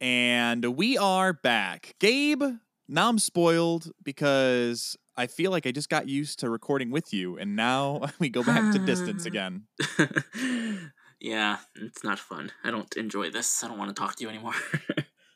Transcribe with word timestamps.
And 0.00 0.76
we 0.76 0.98
are 0.98 1.32
back. 1.32 1.94
Gabe, 2.00 2.42
now 2.86 3.08
I'm 3.08 3.18
spoiled 3.18 3.90
because 4.02 4.96
I 5.16 5.26
feel 5.26 5.50
like 5.50 5.66
I 5.66 5.72
just 5.72 5.88
got 5.88 6.06
used 6.08 6.40
to 6.40 6.50
recording 6.50 6.90
with 6.90 7.14
you, 7.14 7.38
and 7.38 7.56
now 7.56 8.06
we 8.18 8.28
go 8.28 8.42
back 8.42 8.72
to 8.74 8.78
distance 8.78 9.24
again. 9.24 9.64
yeah, 11.20 11.58
it's 11.76 12.04
not 12.04 12.18
fun. 12.18 12.52
I 12.62 12.70
don't 12.70 12.94
enjoy 12.96 13.30
this. 13.30 13.64
I 13.64 13.68
don't 13.68 13.78
want 13.78 13.94
to 13.94 14.00
talk 14.00 14.16
to 14.16 14.24
you 14.24 14.28
anymore. 14.28 14.54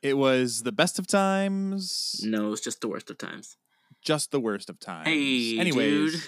It 0.03 0.17
was 0.17 0.63
the 0.63 0.72
best 0.72 0.99
of 0.99 1.06
times, 1.06 2.22
no, 2.24 2.53
it's 2.53 2.63
just 2.63 2.81
the 2.81 2.88
worst 2.88 3.11
of 3.11 3.19
times. 3.19 3.58
just 4.03 4.31
the 4.31 4.40
worst 4.40 4.71
of 4.71 4.81
times. 4.81 5.06
Hey, 5.06 5.58
Anyways, 5.58 6.13
dude. 6.13 6.22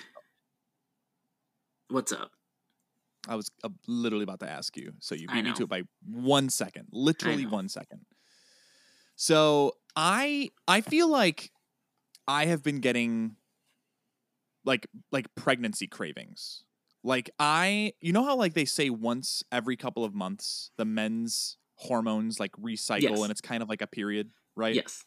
What's 1.88 2.12
up? 2.12 2.32
I 3.26 3.34
was 3.34 3.50
uh, 3.64 3.70
literally 3.88 4.24
about 4.24 4.40
to 4.40 4.50
ask 4.50 4.76
you, 4.76 4.92
so 5.00 5.14
you 5.14 5.26
beat 5.26 5.46
me 5.46 5.54
to 5.54 5.62
it 5.62 5.70
by 5.70 5.84
one 6.06 6.50
second, 6.50 6.88
literally 6.92 7.46
one 7.46 7.70
second. 7.70 8.02
So 9.16 9.72
I 9.96 10.50
I 10.66 10.80
feel 10.80 11.08
like 11.08 11.52
I 12.26 12.46
have 12.46 12.62
been 12.62 12.80
getting 12.80 13.36
like 14.64 14.86
like 15.10 15.34
pregnancy 15.34 15.86
cravings. 15.86 16.64
Like 17.04 17.30
I, 17.38 17.94
you 18.00 18.12
know 18.12 18.24
how 18.24 18.36
like 18.36 18.54
they 18.54 18.64
say 18.64 18.88
once 18.88 19.42
every 19.50 19.76
couple 19.76 20.04
of 20.04 20.14
months 20.14 20.70
the 20.76 20.84
men's 20.84 21.56
hormones 21.74 22.38
like 22.38 22.52
recycle 22.52 23.02
Yes. 23.02 23.22
and 23.22 23.30
it's 23.30 23.40
kind 23.40 23.62
of 23.62 23.68
like 23.68 23.82
a 23.82 23.88
period, 23.88 24.30
right? 24.54 24.76
Yes. 24.76 25.04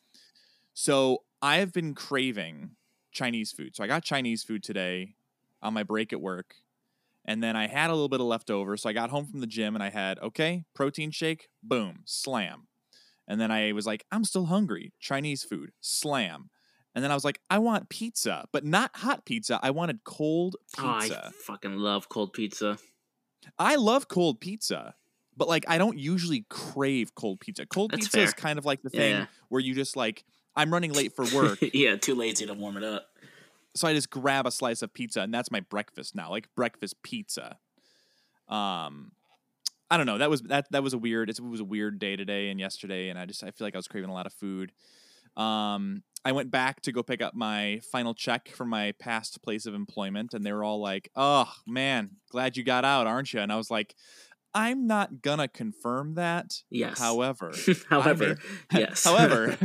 So 0.73 1.23
I 1.41 1.57
have 1.57 1.71
been 1.71 1.93
craving 1.93 2.71
Chinese 3.13 3.53
food. 3.53 3.75
So 3.75 3.83
I 3.83 3.87
got 3.87 4.03
Chinese 4.03 4.43
food 4.43 4.61
today 4.61 5.15
on 5.61 5.73
my 5.73 5.83
break 5.83 6.11
at 6.11 6.19
work. 6.19 6.55
And 7.23 7.41
then 7.41 7.55
I 7.55 7.67
had 7.67 7.89
a 7.89 7.93
little 7.93 8.09
bit 8.09 8.19
of 8.19 8.27
leftover. 8.27 8.75
So 8.77 8.89
I 8.89 8.93
got 8.93 9.09
home 9.09 9.25
from 9.25 9.39
the 9.39 9.47
gym 9.47 9.73
and 9.73 9.83
I 9.83 9.89
had, 9.89 10.19
okay, 10.19 10.65
protein 10.75 11.11
shake, 11.11 11.47
boom, 11.63 12.01
slam. 12.05 12.67
And 13.27 13.39
then 13.41 13.51
I 13.51 13.71
was 13.71 13.85
like, 13.85 14.05
I'm 14.11 14.23
still 14.23 14.45
hungry. 14.45 14.93
Chinese 14.99 15.43
food, 15.43 15.71
slam. 15.81 16.49
And 16.93 17.03
then 17.03 17.11
I 17.11 17.13
was 17.13 17.25
like, 17.25 17.39
I 17.49 17.57
want 17.59 17.89
pizza, 17.89 18.45
but 18.53 18.63
not 18.63 18.91
hot 18.95 19.25
pizza. 19.25 19.59
I 19.61 19.71
wanted 19.71 20.03
cold 20.05 20.55
Oh, 20.77 20.97
pizza. 20.99 21.25
I 21.27 21.31
fucking 21.45 21.75
love 21.75 22.07
cold 22.07 22.33
pizza. 22.33 22.77
I 23.59 23.75
love 23.75 24.07
cold 24.07 24.39
pizza, 24.39 24.95
but 25.35 25.47
like 25.47 25.65
I 25.67 25.77
don't 25.77 25.97
usually 25.97 26.45
crave 26.49 27.13
cold 27.13 27.39
pizza. 27.41 27.65
Cold 27.65 27.91
That's 27.91 28.05
pizza 28.05 28.21
is 28.21 28.33
kind 28.33 28.57
of 28.57 28.65
like 28.65 28.81
the 28.81 28.89
thing 28.89 29.11
yeah. 29.11 29.25
where 29.49 29.61
you 29.61 29.75
just 29.75 29.95
like, 29.95 30.23
I'm 30.55 30.71
running 30.71 30.93
late 30.93 31.13
for 31.15 31.25
work. 31.35 31.59
yeah, 31.73 31.95
too 31.97 32.15
lazy 32.15 32.45
to 32.45 32.53
warm 32.53 32.77
it 32.77 32.83
up. 32.83 33.07
so 33.75 33.87
I 33.87 33.93
just 33.93 34.09
grab 34.09 34.47
a 34.47 34.51
slice 34.51 34.81
of 34.81 34.93
pizza 34.93 35.21
and 35.21 35.33
that's 35.33 35.51
my 35.51 35.59
breakfast 35.59 36.15
now, 36.15 36.29
like 36.29 36.47
breakfast 36.55 37.01
pizza. 37.03 37.57
Um 38.47 39.11
I 39.89 39.97
don't 39.97 40.05
know. 40.07 40.17
That 40.17 40.29
was 40.29 40.41
that 40.43 40.65
that 40.71 40.83
was 40.83 40.93
a 40.93 40.97
weird 40.97 41.29
it 41.29 41.39
was 41.39 41.59
a 41.59 41.65
weird 41.65 41.99
day 41.99 42.15
today 42.15 42.49
and 42.49 42.59
yesterday 42.59 43.09
and 43.09 43.19
I 43.19 43.25
just 43.25 43.43
I 43.43 43.51
feel 43.51 43.67
like 43.67 43.75
I 43.75 43.77
was 43.77 43.87
craving 43.87 44.09
a 44.09 44.13
lot 44.13 44.25
of 44.25 44.33
food. 44.33 44.71
Um 45.37 46.03
I 46.23 46.31
went 46.31 46.49
back 46.49 46.81
to 46.81 46.91
go 46.91 47.03
pick 47.03 47.21
up 47.21 47.35
my 47.35 47.81
final 47.91 48.15
check 48.15 48.49
from 48.49 48.69
my 48.69 48.93
past 48.99 49.43
place 49.43 49.67
of 49.67 49.75
employment 49.75 50.33
and 50.33 50.43
they 50.43 50.51
were 50.51 50.63
all 50.63 50.81
like, 50.81 51.11
"Oh, 51.15 51.51
man, 51.67 52.17
glad 52.31 52.57
you 52.57 52.63
got 52.63 52.83
out, 52.83 53.05
aren't 53.05 53.31
you?" 53.31 53.41
And 53.41 53.51
I 53.51 53.57
was 53.57 53.69
like, 53.69 53.93
"I'm 54.55 54.87
not 54.87 55.21
gonna 55.21 55.47
confirm 55.47 56.15
that. 56.15 56.63
Yes. 56.71 56.97
However, 56.97 57.51
However, 57.91 58.37
yes. 58.73 59.03
however, 59.03 59.55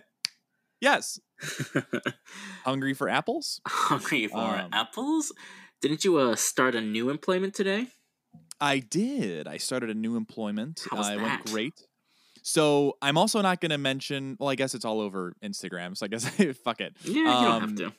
yes. 0.80 1.18
Hungry 2.64 2.94
for 2.94 3.08
apples? 3.10 3.60
hungry 3.66 4.26
for 4.28 4.38
Um, 4.38 4.70
apples. 4.72 5.32
Didn't 5.82 6.02
you 6.04 6.16
uh 6.16 6.34
start 6.36 6.74
a 6.74 6.80
new 6.80 7.10
employment 7.10 7.52
today? 7.54 7.88
I 8.60 8.78
did. 8.78 9.46
I 9.46 9.56
started 9.58 9.90
a 9.90 9.94
new 9.94 10.16
employment. 10.16 10.82
How 10.90 10.96
was 10.96 11.08
uh, 11.08 11.12
it 11.12 11.16
went 11.20 11.44
that? 11.44 11.52
great. 11.52 11.74
So 12.42 12.96
I'm 13.00 13.16
also 13.18 13.40
not 13.42 13.60
going 13.60 13.70
to 13.70 13.78
mention. 13.78 14.36
Well, 14.38 14.48
I 14.50 14.54
guess 14.54 14.74
it's 14.74 14.84
all 14.84 15.00
over 15.00 15.34
Instagram. 15.42 15.96
So 15.96 16.06
I 16.06 16.08
guess 16.08 16.28
fuck 16.64 16.80
it. 16.80 16.94
Yeah, 17.02 17.12
you 17.12 17.24
don't 17.24 17.44
Um, 17.46 17.60
have 17.62 17.74
to. 17.76 17.92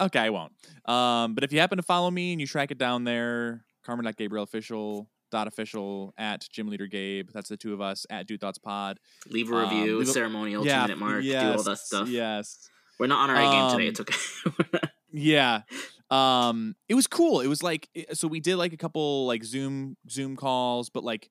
Okay, 0.00 0.18
I 0.20 0.30
won't. 0.30 0.52
Um, 0.86 1.34
but 1.34 1.44
if 1.44 1.52
you 1.52 1.60
happen 1.60 1.76
to 1.76 1.82
follow 1.82 2.10
me 2.10 2.32
and 2.32 2.40
you 2.40 2.46
track 2.46 2.70
it 2.70 2.78
down 2.78 3.04
there, 3.04 3.64
Carmen.GabrielOfficial 3.84 5.06
dot 5.30 5.46
official 5.46 6.12
at 6.18 6.46
Gym 6.50 6.68
Leader 6.68 6.86
Gabe. 6.86 7.28
That's 7.32 7.48
the 7.48 7.56
two 7.56 7.72
of 7.74 7.80
us 7.80 8.04
at 8.10 8.26
Dude 8.26 8.40
Thoughts 8.40 8.58
Pod. 8.58 8.98
Leave 9.28 9.50
a 9.50 9.54
um, 9.56 9.62
review, 9.62 9.98
leave 9.98 10.08
a- 10.08 10.12
ceremonial, 10.12 10.64
yeah, 10.66 10.86
two 10.86 10.96
minute 10.96 10.98
mark, 10.98 11.22
do 11.22 11.36
all 11.58 11.62
that 11.62 11.78
stuff. 11.78 12.08
Yes. 12.08 12.68
We're 12.98 13.06
not 13.06 13.30
on 13.30 13.36
our 13.36 13.36
A 13.36 13.50
game 13.50 13.70
today. 13.70 13.86
Um, 13.86 13.90
It's 13.90 14.00
okay. 14.72 14.88
Yeah. 15.12 15.62
Um 16.10 16.74
it 16.88 16.94
was 16.94 17.06
cool. 17.06 17.40
It 17.40 17.46
was 17.46 17.62
like 17.62 17.88
so 18.12 18.28
we 18.28 18.40
did 18.40 18.56
like 18.56 18.72
a 18.72 18.76
couple 18.76 19.26
like 19.26 19.44
Zoom 19.44 19.96
Zoom 20.08 20.36
calls, 20.36 20.90
but 20.90 21.04
like 21.04 21.30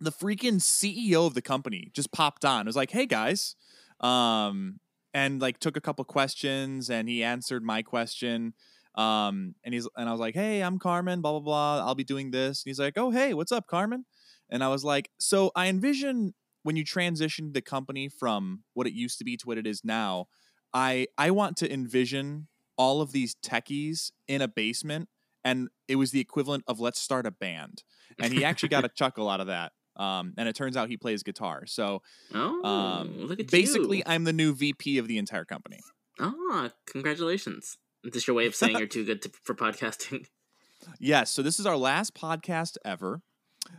the 0.00 0.12
freaking 0.12 0.60
CEO 0.60 1.26
of 1.26 1.34
the 1.34 1.42
company 1.42 1.90
just 1.94 2.12
popped 2.12 2.44
on. 2.44 2.62
It 2.62 2.66
was 2.66 2.76
like, 2.76 2.90
"Hey 2.90 3.06
guys." 3.06 3.56
Um 4.00 4.80
and 5.12 5.40
like 5.40 5.58
took 5.58 5.76
a 5.76 5.80
couple 5.80 6.04
questions 6.04 6.88
and 6.90 7.08
he 7.08 7.22
answered 7.22 7.62
my 7.62 7.82
question. 7.82 8.54
Um 8.94 9.54
and 9.64 9.74
he's 9.74 9.86
and 9.96 10.08
I 10.08 10.12
was 10.12 10.20
like, 10.20 10.34
"Hey, 10.34 10.62
I'm 10.62 10.78
Carmen, 10.78 11.20
blah 11.20 11.32
blah 11.32 11.40
blah. 11.40 11.86
I'll 11.86 11.94
be 11.94 12.04
doing 12.04 12.30
this." 12.30 12.62
And 12.64 12.70
he's 12.70 12.80
like, 12.80 12.94
"Oh, 12.96 13.10
hey, 13.10 13.34
what's 13.34 13.52
up, 13.52 13.66
Carmen?" 13.66 14.06
And 14.50 14.64
I 14.64 14.68
was 14.68 14.84
like, 14.84 15.10
"So 15.18 15.52
I 15.54 15.68
envision 15.68 16.34
when 16.62 16.76
you 16.76 16.84
transitioned 16.84 17.54
the 17.54 17.62
company 17.62 18.08
from 18.08 18.62
what 18.74 18.86
it 18.86 18.92
used 18.92 19.18
to 19.18 19.24
be 19.24 19.36
to 19.36 19.46
what 19.46 19.58
it 19.58 19.66
is 19.66 19.84
now, 19.84 20.26
I 20.74 21.06
I 21.18 21.30
want 21.30 21.56
to 21.58 21.72
envision 21.72 22.48
all 22.80 23.02
of 23.02 23.12
these 23.12 23.34
techies 23.44 24.10
in 24.26 24.40
a 24.40 24.48
basement 24.48 25.06
and 25.44 25.68
it 25.86 25.96
was 25.96 26.12
the 26.12 26.20
equivalent 26.20 26.64
of 26.66 26.80
let's 26.80 26.98
start 26.98 27.26
a 27.26 27.30
band. 27.30 27.82
And 28.18 28.32
he 28.32 28.42
actually 28.42 28.70
got 28.70 28.86
a 28.86 28.88
chuckle 28.96 29.28
out 29.28 29.42
of 29.42 29.48
that 29.48 29.72
um, 29.96 30.32
and 30.38 30.48
it 30.48 30.56
turns 30.56 30.78
out 30.78 30.88
he 30.88 30.96
plays 30.96 31.22
guitar. 31.22 31.66
So 31.66 32.00
oh, 32.34 32.64
um, 32.64 33.18
look 33.18 33.38
at 33.38 33.50
basically 33.50 33.98
you. 33.98 34.04
i'm 34.06 34.24
the 34.24 34.32
new 34.32 34.54
vp 34.54 34.96
of 34.96 35.08
the 35.08 35.18
entire 35.18 35.44
company. 35.44 35.80
Oh, 36.18 36.70
congratulations. 36.86 37.76
Is 38.02 38.12
this 38.12 38.26
your 38.26 38.34
way 38.34 38.46
of 38.46 38.54
saying 38.54 38.78
you're 38.78 38.86
too 38.86 39.04
good 39.04 39.20
to, 39.22 39.30
for 39.42 39.54
podcasting? 39.54 40.26
yes 40.98 41.30
so 41.30 41.42
this 41.42 41.60
is 41.60 41.66
our 41.66 41.76
last 41.76 42.14
podcast 42.14 42.78
ever. 42.82 43.20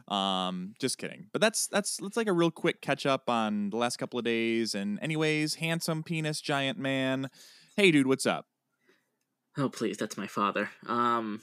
Um 0.09 0.75
just 0.79 0.99
kidding. 0.99 1.25
But 1.31 1.41
that's 1.41 1.65
that's 1.65 1.97
that's 1.97 2.17
like 2.17 2.27
a 2.27 2.33
real 2.33 2.51
quick 2.51 2.81
catch 2.81 3.07
up 3.07 3.31
on 3.31 3.71
the 3.71 3.77
last 3.77 3.97
couple 3.97 4.19
of 4.19 4.25
days. 4.25 4.75
And 4.75 4.99
anyways 5.01 5.55
handsome 5.55 6.03
penis 6.03 6.39
giant 6.39 6.77
man. 6.77 7.31
Hey 7.75 7.89
dude 7.89 8.05
what's 8.05 8.27
up 8.27 8.45
Oh, 9.57 9.69
please, 9.69 9.97
that's 9.97 10.17
my 10.17 10.27
father. 10.27 10.69
Um, 10.87 11.41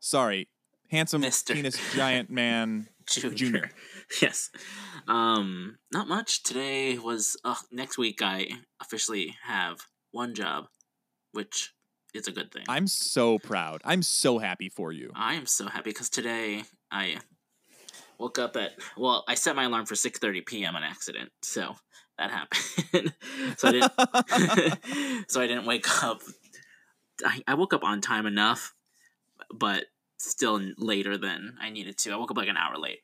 sorry 0.00 0.48
handsome 0.90 1.20
Mister. 1.20 1.54
penis 1.54 1.78
giant 1.94 2.30
man 2.30 2.88
Junior. 3.08 3.36
Junior. 3.36 3.70
yes. 4.20 4.50
Um, 5.06 5.78
not 5.92 6.08
much. 6.08 6.42
Today 6.42 6.98
was 6.98 7.36
uh, 7.44 7.54
next 7.70 7.98
week. 7.98 8.20
I 8.20 8.48
officially 8.80 9.36
have 9.44 9.78
one 10.10 10.34
job, 10.34 10.66
which 11.30 11.72
is 12.12 12.26
a 12.26 12.32
good 12.32 12.50
thing. 12.50 12.64
I'm 12.68 12.88
so 12.88 13.38
proud. 13.38 13.80
I'm 13.84 14.02
so 14.02 14.38
happy 14.38 14.68
for 14.68 14.90
you. 14.90 15.12
I 15.14 15.34
am 15.34 15.46
so 15.46 15.68
happy 15.68 15.90
because 15.90 16.10
today 16.10 16.64
I 16.90 17.18
woke 18.18 18.40
up 18.40 18.56
at 18.56 18.72
well, 18.96 19.22
I 19.28 19.34
set 19.34 19.54
my 19.54 19.64
alarm 19.64 19.86
for 19.86 19.94
six 19.94 20.18
thirty 20.18 20.40
p.m. 20.40 20.74
on 20.74 20.82
accident, 20.82 21.30
so 21.42 21.76
that 22.18 22.32
happened. 22.32 23.12
so 23.56 23.68
I 23.68 23.72
didn't. 23.72 25.30
so 25.30 25.40
I 25.40 25.46
didn't 25.46 25.66
wake 25.66 26.02
up. 26.02 26.22
I, 27.24 27.42
I 27.46 27.54
woke 27.54 27.72
up 27.72 27.84
on 27.84 28.00
time 28.00 28.26
enough, 28.26 28.74
but 29.52 29.86
still 30.18 30.60
later 30.78 31.18
than 31.18 31.56
I 31.60 31.70
needed 31.70 31.98
to. 31.98 32.12
I 32.12 32.16
woke 32.16 32.30
up 32.30 32.36
like 32.36 32.48
an 32.48 32.56
hour 32.56 32.78
late, 32.78 33.00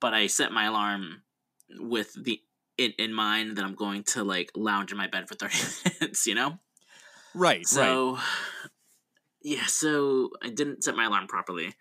but 0.00 0.14
I 0.14 0.26
set 0.26 0.52
my 0.52 0.64
alarm 0.64 1.22
with 1.78 2.12
the 2.22 2.40
in, 2.78 2.92
in 2.98 3.12
mind 3.12 3.56
that 3.56 3.64
I'm 3.64 3.74
going 3.74 4.04
to 4.04 4.24
like 4.24 4.50
lounge 4.56 4.92
in 4.92 4.98
my 4.98 5.06
bed 5.06 5.28
for 5.28 5.34
thirty 5.36 5.58
minutes. 6.00 6.26
You 6.26 6.34
know. 6.34 6.58
right, 7.34 7.58
right. 7.58 7.66
So, 7.66 8.18
yeah, 9.42 9.66
so 9.66 10.30
I 10.42 10.48
didn't 10.48 10.84
set 10.84 10.96
my 10.96 11.06
alarm 11.06 11.26
properly. 11.26 11.74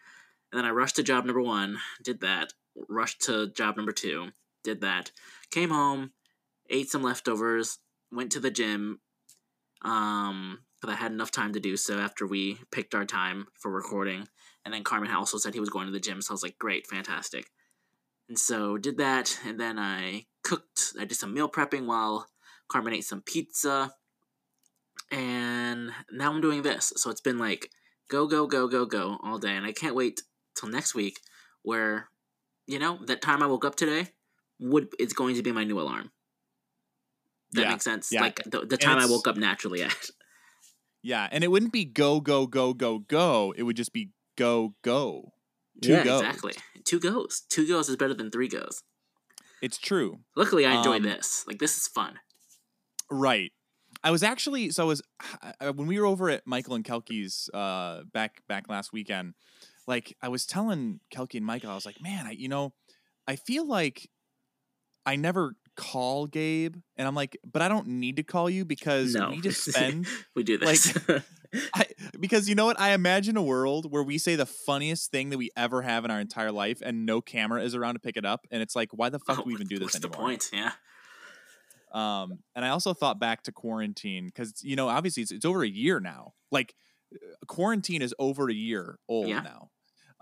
And 0.52 0.60
then 0.60 0.66
I 0.66 0.72
rushed 0.72 0.98
to 0.98 1.04
job 1.04 1.26
number 1.26 1.42
one, 1.42 1.78
did 2.04 2.22
that. 2.22 2.54
Rushed 2.90 3.22
to 3.24 3.48
job 3.48 3.78
number 3.78 3.92
two, 3.92 4.30
did 4.64 4.82
that. 4.82 5.12
Came 5.50 5.70
home, 5.70 6.12
ate 6.70 6.90
some 6.90 7.04
leftovers, 7.04 7.80
went 8.12 8.32
to 8.34 8.40
the 8.40 8.52
gym. 8.52 9.00
Um, 9.82 10.60
because 10.82 10.96
I 10.96 11.00
had 11.00 11.12
enough 11.12 11.32
time 11.32 11.54
to 11.54 11.60
do 11.60 11.78
so 11.78 12.00
after 12.00 12.26
we 12.26 12.58
picked 12.72 12.96
our 12.96 13.06
time 13.06 13.48
for 13.60 13.72
recording. 13.72 14.28
And 14.66 14.74
then 14.74 14.84
Carmen 14.84 15.12
also 15.12 15.38
said 15.38 15.54
he 15.54 15.60
was 15.60 15.70
going 15.70 15.86
to 15.86 15.92
the 15.92 16.00
gym, 16.00 16.22
so 16.22 16.32
I 16.32 16.36
was 16.36 16.44
like, 16.44 16.58
great, 16.58 16.88
fantastic. 16.88 17.46
And 18.28 18.38
so 18.38 18.78
did 18.78 18.98
that, 18.98 19.40
and 19.46 19.60
then 19.60 19.78
I 19.78 20.26
cooked. 20.44 20.94
I 21.00 21.06
did 21.06 21.16
some 21.16 21.34
meal 21.34 21.50
prepping 21.50 21.86
while 21.86 22.28
Carmen 22.68 22.94
ate 22.94 23.06
some 23.06 23.22
pizza 23.22 23.94
and 25.12 25.92
now 26.12 26.32
I'm 26.32 26.42
doing 26.42 26.62
this. 26.62 26.94
So 26.96 27.10
it's 27.10 27.22
been 27.22 27.38
like 27.38 27.70
go, 28.10 28.28
go, 28.28 28.48
go, 28.48 28.68
go, 28.68 28.86
go 28.86 29.18
all 29.22 29.38
day. 29.38 29.56
And 29.56 29.66
I 29.66 29.74
can't 29.74 29.96
wait 29.96 30.22
till 30.56 30.70
next 30.70 30.96
week 30.96 31.20
where, 31.64 32.10
you 32.66 32.80
know, 32.80 33.00
that 33.06 33.22
time 33.22 33.44
I 33.44 33.48
woke 33.48 33.66
up 33.66 33.76
today 33.76 34.08
would 34.60 34.90
it's 35.00 35.14
going 35.14 35.36
to 35.36 35.44
be 35.44 35.52
my 35.52 35.64
new 35.64 35.80
alarm. 35.80 36.12
That 37.54 37.64
yeah, 37.64 37.70
makes 37.72 37.84
sense. 37.84 38.10
yeah. 38.12 38.22
Like 38.22 38.42
the, 38.46 38.66
the 38.66 38.78
time 38.78 38.98
I 38.98 39.06
woke 39.06 39.28
up 39.28 39.36
naturally 39.36 39.84
at. 39.84 40.10
Yeah, 41.04 41.28
and 41.32 41.44
it 41.44 41.48
wouldn't 41.50 41.74
be 41.74 41.86
go 41.86 42.20
go 42.22 42.48
go 42.48 42.74
go 42.74 43.00
go. 43.00 43.54
It 43.58 43.64
would 43.64 43.76
just 43.76 43.94
be 43.94 44.10
go 44.38 44.76
go. 44.84 45.34
Two 45.82 45.92
yeah, 45.94 46.04
goes. 46.04 46.22
exactly. 46.22 46.54
Two 46.86 47.00
goes. 47.00 47.42
Two 47.50 47.68
goes 47.68 47.90
is 47.90 47.96
better 47.96 48.14
than 48.14 48.30
three 48.32 48.48
goes. 48.48 48.84
It's 49.62 49.78
true. 49.78 50.20
Luckily, 50.36 50.66
I 50.66 50.78
enjoy 50.78 50.98
Um, 50.98 51.04
this. 51.04 51.46
Like 51.48 51.60
this 51.60 51.78
is 51.78 51.88
fun. 51.88 52.20
Right. 53.10 53.52
I 54.04 54.12
was 54.12 54.24
actually 54.24 54.70
so 54.72 54.84
I 54.84 54.86
was 54.88 55.02
when 55.76 55.88
we 55.88 56.00
were 56.00 56.06
over 56.06 56.30
at 56.30 56.46
Michael 56.48 56.76
and 56.76 56.84
Kelky's 56.86 57.50
uh 57.54 58.04
back 58.14 58.42
back 58.48 58.70
last 58.70 58.92
weekend, 58.94 59.34
like 59.88 60.16
I 60.22 60.30
was 60.30 60.46
telling 60.46 61.00
Kelky 61.14 61.36
and 61.36 61.46
Michael, 61.46 61.72
I 61.72 61.76
was 61.76 61.86
like, 61.86 62.02
man, 62.02 62.26
I 62.26 62.32
you 62.32 62.48
know, 62.48 62.74
I 63.28 63.36
feel 63.36 63.68
like 63.68 64.10
I 65.06 65.16
never 65.16 65.56
call 65.78 66.28
Gabe, 66.28 66.76
and 66.98 67.08
I'm 67.08 67.16
like, 67.16 67.38
but 67.50 67.62
I 67.62 67.68
don't 67.70 67.88
need 67.88 68.18
to 68.18 68.24
call 68.24 68.50
you 68.50 68.66
because 68.66 69.14
No. 69.16 69.30
we 69.30 69.42
just 69.42 69.64
spend 69.72 70.08
We 70.36 70.44
do 70.44 70.58
this. 70.58 70.96
Like 71.08 71.24
I, 71.76 71.86
because 72.20 72.48
you 72.48 72.56
know 72.56 72.66
what? 72.66 72.80
I 72.80 72.92
imagine 72.94 73.36
a 73.38 73.42
world 73.44 73.92
where 73.92 74.04
we 74.04 74.18
say 74.18 74.36
the 74.38 74.46
funniest 74.46 75.12
thing 75.12 75.30
that 75.32 75.38
we 75.38 75.50
ever 75.58 75.82
have 75.82 76.06
in 76.06 76.12
our 76.12 76.20
entire 76.20 76.52
life, 76.52 76.82
and 76.82 77.06
no 77.06 77.20
camera 77.22 77.62
is 77.64 77.76
around 77.76 77.96
to 77.96 78.00
pick 78.00 78.16
it 78.18 78.26
up, 78.26 78.48
and 78.52 78.62
it's 78.62 78.76
like, 78.76 78.90
why 78.94 79.10
the 79.10 79.20
fuck 79.20 79.40
Oh, 79.40 79.44
do 79.44 79.48
we 79.48 79.54
even 79.54 79.68
do 79.68 79.78
this 79.78 79.88
What's 79.88 79.96
anymore? 79.98 80.12
the 80.12 80.18
point? 80.18 80.50
Yeah. 80.54 80.72
Um, 81.94 82.40
and 82.56 82.64
I 82.64 82.70
also 82.70 82.94
thought 82.94 83.20
back 83.20 83.44
to 83.44 83.52
quarantine 83.52 84.28
because 84.28 84.64
you 84.64 84.76
know, 84.78 84.88
obviously, 84.88 85.24
it's, 85.24 85.32
it's 85.32 85.46
over 85.46 85.62
a 85.64 85.68
year 85.68 86.00
now. 86.00 86.34
Like, 86.52 86.74
uh, 87.14 87.18
quarantine 87.48 88.02
is 88.02 88.14
over 88.18 88.50
a 88.50 88.54
year 88.54 88.98
old 89.10 89.28
Yeah. 89.28 89.42
now. 89.42 89.70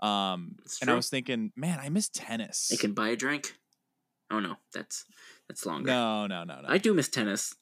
Um, 0.06 0.56
and 0.80 0.90
I 0.90 0.94
was 0.94 1.10
thinking, 1.10 1.52
man, 1.56 1.78
I 1.80 1.90
miss 1.90 2.08
tennis. 2.08 2.70
I 2.72 2.76
can 2.80 2.92
buy 2.94 3.08
a 3.10 3.16
drink. 3.16 3.54
Oh 4.32 4.40
no, 4.40 4.56
that's 4.72 5.04
that's 5.50 5.66
longer. 5.66 5.90
no, 5.90 6.26
no, 6.26 6.44
no, 6.44 6.60
no. 6.60 6.68
I 6.68 6.78
do 6.78 6.94
miss 6.94 7.08
tennis. 7.08 7.54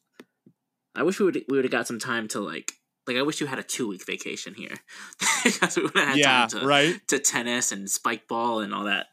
I 0.94 1.02
wish 1.02 1.18
we 1.18 1.24
would 1.26 1.42
we 1.48 1.56
would 1.56 1.64
have 1.64 1.72
got 1.72 1.86
some 1.86 1.98
time 1.98 2.28
to 2.28 2.40
like 2.40 2.72
like 3.06 3.16
I 3.16 3.22
wish 3.22 3.40
you 3.40 3.46
had 3.46 3.58
a 3.58 3.62
two 3.62 3.88
week 3.88 4.04
vacation 4.06 4.54
here 4.54 4.74
because 5.44 5.76
we 5.76 5.84
would 5.84 5.96
have 5.96 6.08
had 6.08 6.16
yeah, 6.18 6.46
time 6.46 6.48
to 6.60 6.66
right. 6.66 7.00
to 7.08 7.18
tennis 7.18 7.72
and 7.72 7.88
spike 7.88 8.28
ball 8.28 8.60
and 8.60 8.74
all 8.74 8.84
that 8.84 9.06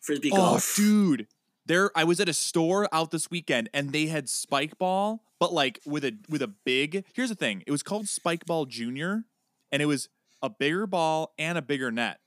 frisbee 0.00 0.30
Oh, 0.32 0.36
golf. 0.36 0.74
dude. 0.76 1.26
There 1.66 1.90
I 1.96 2.04
was 2.04 2.20
at 2.20 2.28
a 2.28 2.34
store 2.34 2.88
out 2.92 3.10
this 3.10 3.30
weekend 3.30 3.70
and 3.72 3.90
they 3.92 4.06
had 4.06 4.28
spike 4.28 4.76
ball, 4.78 5.24
but 5.40 5.52
like 5.52 5.80
with 5.86 6.04
a 6.04 6.12
with 6.28 6.42
a 6.42 6.48
big 6.48 7.04
here's 7.14 7.30
the 7.30 7.34
thing. 7.34 7.62
It 7.66 7.70
was 7.70 7.82
called 7.82 8.06
Spike 8.08 8.44
Ball 8.44 8.66
Junior, 8.66 9.24
and 9.72 9.80
it 9.80 9.86
was 9.86 10.08
a 10.42 10.50
bigger 10.50 10.86
ball 10.86 11.32
and 11.38 11.56
a 11.56 11.62
bigger 11.62 11.90
net. 11.90 12.18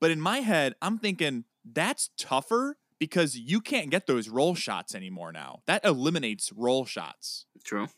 But 0.00 0.12
in 0.12 0.20
my 0.20 0.38
head, 0.38 0.74
I'm 0.80 0.96
thinking 0.98 1.44
that's 1.64 2.10
tougher 2.16 2.76
because 2.98 3.36
you 3.36 3.60
can't 3.60 3.90
get 3.90 4.06
those 4.06 4.28
roll 4.28 4.54
shots 4.54 4.94
anymore 4.94 5.32
now. 5.32 5.60
That 5.66 5.84
eliminates 5.84 6.52
roll 6.54 6.84
shots. 6.84 7.46
True. 7.64 7.88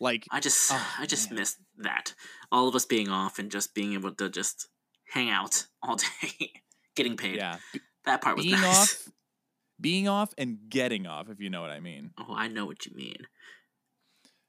Like 0.00 0.26
I 0.30 0.40
just 0.40 0.70
Oh, 0.72 0.86
I 0.98 1.06
just 1.06 1.30
man. 1.30 1.40
miss 1.40 1.56
that. 1.78 2.14
All 2.52 2.68
of 2.68 2.74
us 2.74 2.84
being 2.84 3.08
off 3.08 3.38
and 3.38 3.50
just 3.50 3.74
being 3.74 3.94
able 3.94 4.12
to 4.12 4.28
just 4.28 4.68
hang 5.12 5.30
out 5.30 5.66
all 5.82 5.96
day, 6.22 6.52
getting 6.94 7.16
paid. 7.16 7.36
yeah, 7.36 7.56
That 8.04 8.20
part 8.20 8.36
was 8.36 8.44
being 8.44 8.60
nice. 8.60 8.76
off 9.06 9.08
being 9.80 10.08
off 10.08 10.32
and 10.38 10.58
getting 10.68 11.06
off 11.06 11.28
if 11.30 11.40
you 11.40 11.50
know 11.50 11.60
what 11.60 11.70
I 11.70 11.80
mean. 11.80 12.10
Oh, 12.18 12.34
I 12.34 12.48
know 12.48 12.66
what 12.66 12.86
you 12.86 12.94
mean. 12.94 13.26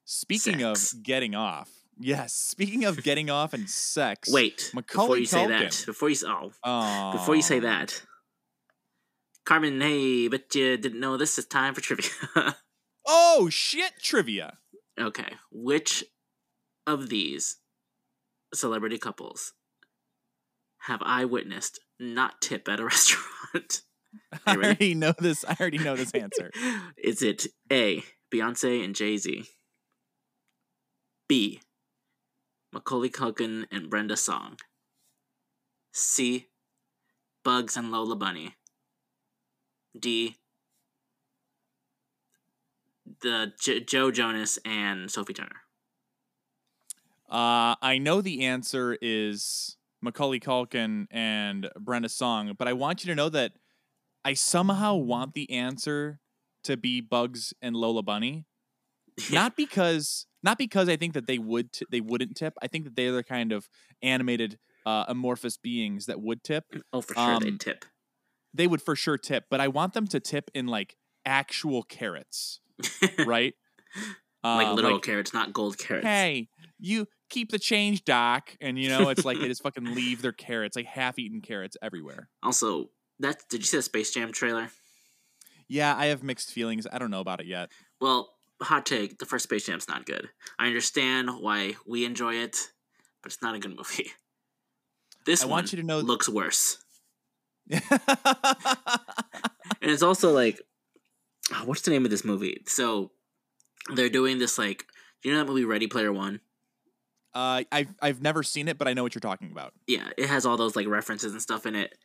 Speaking 0.06 0.60
Sex. 0.60 0.94
of 0.94 1.04
getting 1.04 1.36
off, 1.36 1.70
yes. 2.00 2.34
Speaking 2.34 2.86
of 2.86 3.04
getting 3.04 3.30
off 3.30 3.54
and 3.54 3.70
sex. 3.70 4.32
Wait, 4.32 4.58
before 4.74 4.76
Macaulay 4.76 5.20
you 5.20 5.26
say 5.26 5.48
that, 5.48 5.84
before 5.86 6.10
you 6.10 6.16
oh, 6.26 6.52
oh, 6.64 7.12
before 7.12 7.36
you 7.36 7.42
say 7.42 7.60
that, 7.60 8.02
Carmen, 9.48 9.80
hey, 9.80 10.28
but 10.28 10.54
you 10.54 10.76
didn't 10.76 11.00
know 11.00 11.16
this 11.16 11.40
is 11.40 11.46
time 11.46 11.74
for 11.74 11.80
trivia. 11.80 12.12
oh 13.08 13.48
shit, 13.50 13.94
trivia. 14.02 14.58
okay, 15.00 15.36
which 15.50 16.04
of 16.86 17.08
these 17.08 17.56
celebrity 18.54 18.98
couples 18.98 19.54
have 20.80 21.02
I 21.02 21.24
witnessed 21.24 21.80
not 21.98 22.42
tip 22.42 22.68
at 22.68 22.82
a 22.82 22.84
restaurant? 22.94 23.84
I 24.46 24.56
already 24.58 24.94
know 24.94 25.14
this. 25.18 25.46
I 25.46 25.56
already 25.58 25.78
know 25.78 25.96
this 25.96 26.12
answer. 26.12 26.52
Is 27.02 27.22
it 27.22 27.48
A, 27.72 28.04
Beyonce 28.30 28.84
and 28.84 28.94
Jay 28.94 29.16
Z? 29.16 29.46
B, 31.30 31.62
Macaulay 32.74 33.10
Culkin 33.10 33.66
and 33.72 33.90
Brenda 33.90 34.18
Song? 34.18 34.58
C, 35.94 36.48
Bugs 37.46 37.78
and 37.78 37.94
Lola 37.94 38.18
Bunny? 38.18 38.56
D, 39.98 40.38
the 43.22 43.54
J- 43.60 43.82
Joe 43.82 44.12
Jonas 44.12 44.58
and 44.66 45.10
Sophie 45.10 45.34
Turner? 45.34 45.62
Uh, 47.30 47.76
I 47.82 48.00
know 48.02 48.22
the 48.22 48.46
answer 48.46 48.98
is 49.02 49.78
Macaulay 50.02 50.40
Culkin 50.40 51.08
and 51.12 51.70
Brenda 51.80 52.10
Song, 52.10 52.54
but 52.58 52.68
I 52.68 52.74
want 52.74 53.04
you 53.04 53.12
to 53.12 53.16
know 53.16 53.30
that 53.30 53.54
I 54.24 54.34
somehow 54.34 54.96
want 54.96 55.34
the 55.34 55.50
answer 55.52 56.20
to 56.64 56.78
be 56.78 57.02
Bugs 57.02 57.54
and 57.62 57.76
Lola 57.76 58.04
Bunny. 58.04 58.46
not 59.32 59.56
because 59.58 60.28
not 60.44 60.58
because 60.60 60.88
I 60.88 60.96
think 60.96 61.14
that 61.14 61.26
they 61.26 61.40
would 61.40 61.74
t- 61.74 61.88
they 61.90 62.02
wouldn't 62.02 62.38
tip. 62.38 62.54
I 62.62 62.68
think 62.68 62.84
that 62.86 62.96
they're 62.96 63.12
the 63.12 63.24
kind 63.24 63.52
of 63.52 63.68
animated 64.04 64.60
uh, 64.86 65.06
amorphous 65.08 65.58
beings 65.58 66.06
that 66.06 66.22
would 66.22 66.44
tip. 66.44 66.66
Oh, 66.94 67.02
for 67.02 67.16
sure 67.16 67.40
they 67.40 67.50
Um, 67.50 67.58
tip. 67.58 67.84
They 68.58 68.68
would 68.68 68.82
for 68.82 68.96
sure 68.96 69.18
tip, 69.18 69.46
but 69.50 69.62
I 69.62 69.68
want 69.68 69.94
them 69.94 70.08
to 70.08 70.20
tip 70.20 70.50
in 70.54 70.66
like 70.68 70.98
actual 71.26 71.84
carrots, 71.84 72.60
right? 73.26 73.54
like 74.44 74.68
Uh, 74.68 74.74
literal 74.74 75.00
carrots, 75.00 75.34
not 75.34 75.54
gold 75.54 75.78
carrots. 75.78 76.06
Hey, 76.08 76.50
you 76.80 77.08
keep 77.30 77.52
the 77.52 77.60
change, 77.60 78.04
Doc, 78.06 78.56
and 78.62 78.80
you 78.80 78.90
know 78.90 79.10
it's 79.10 79.26
like 79.26 79.40
they 79.40 79.48
just 79.48 79.62
fucking 79.64 79.94
leave 79.96 80.22
their 80.22 80.32
carrots, 80.32 80.76
like 80.76 80.86
half-eaten 80.86 81.42
carrots 81.42 81.78
everywhere. 81.82 82.30
Also, 82.44 82.90
that 83.20 83.44
did 83.50 83.60
you 83.62 83.66
see 83.66 83.78
the 83.78 83.84
Space 83.84 84.14
Jam 84.14 84.32
trailer? 84.32 84.70
Yeah, 85.68 85.96
I 85.96 86.08
have 86.08 86.24
mixed 86.24 86.52
feelings. 86.52 86.88
I 86.92 86.98
don't 86.98 87.12
know 87.12 87.20
about 87.20 87.42
it 87.42 87.46
yet. 87.48 87.70
Well, 88.00 88.34
hot 88.62 88.86
take: 88.86 89.18
the 89.20 89.26
first 89.26 89.44
Space 89.44 89.66
Jam's 89.66 89.88
not 89.88 90.06
good. 90.06 90.30
I 90.58 90.68
understand 90.68 91.30
why 91.42 91.76
we 91.86 92.06
enjoy 92.06 92.36
it, 92.36 92.58
but 93.22 93.32
it's 93.32 93.42
not 93.42 93.56
a 93.56 93.60
good 93.60 93.76
movie. 93.76 94.12
This 95.26 95.44
I 95.44 95.46
one 95.46 95.52
want 95.52 95.74
you 95.74 95.82
to 95.82 95.86
know. 95.86 96.00
looks 96.00 96.30
worse, 96.30 96.78
and 97.72 97.82
it's 99.82 100.04
also 100.04 100.32
like, 100.32 100.62
oh, 101.54 101.64
what's 101.66 101.82
the 101.82 101.92
name 101.92 102.06
of 102.06 102.12
this 102.12 102.26
movie? 102.26 102.64
So 102.66 103.12
they're 103.94 104.10
doing 104.10 104.40
this 104.40 104.58
like, 104.58 104.86
you 105.24 105.32
know 105.32 105.40
that 105.40 105.48
movie 105.48 105.66
Ready 105.66 105.88
Player 105.88 106.14
One? 106.14 106.42
uh, 107.38 107.64
I've 107.72 107.94
I've 108.02 108.22
never 108.22 108.42
seen 108.42 108.68
it, 108.68 108.80
but 108.80 108.88
I 108.88 108.94
know 108.94 109.04
what 109.04 109.14
you're 109.14 109.20
talking 109.20 109.52
about. 109.52 109.72
Yeah, 109.86 110.10
it 110.18 110.28
has 110.28 110.44
all 110.44 110.58
those 110.58 110.76
like 110.76 110.88
references 110.88 111.34
and 111.34 111.42
stuff 111.42 111.68
in 111.68 111.76
it. 111.76 111.96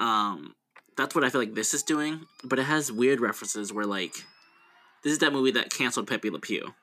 Um, 0.00 0.56
that's 0.96 1.14
what 1.14 1.22
I 1.22 1.30
feel 1.30 1.40
like 1.40 1.54
this 1.54 1.74
is 1.74 1.84
doing, 1.84 2.26
but 2.42 2.58
it 2.58 2.64
has 2.64 2.90
weird 2.90 3.20
references 3.20 3.72
where 3.72 3.86
like, 3.86 4.14
this 5.04 5.12
is 5.12 5.20
that 5.20 5.32
movie 5.32 5.52
that 5.52 5.70
canceled 5.70 6.08
Pepe 6.08 6.30
Le 6.30 6.40
Pew, 6.40 6.74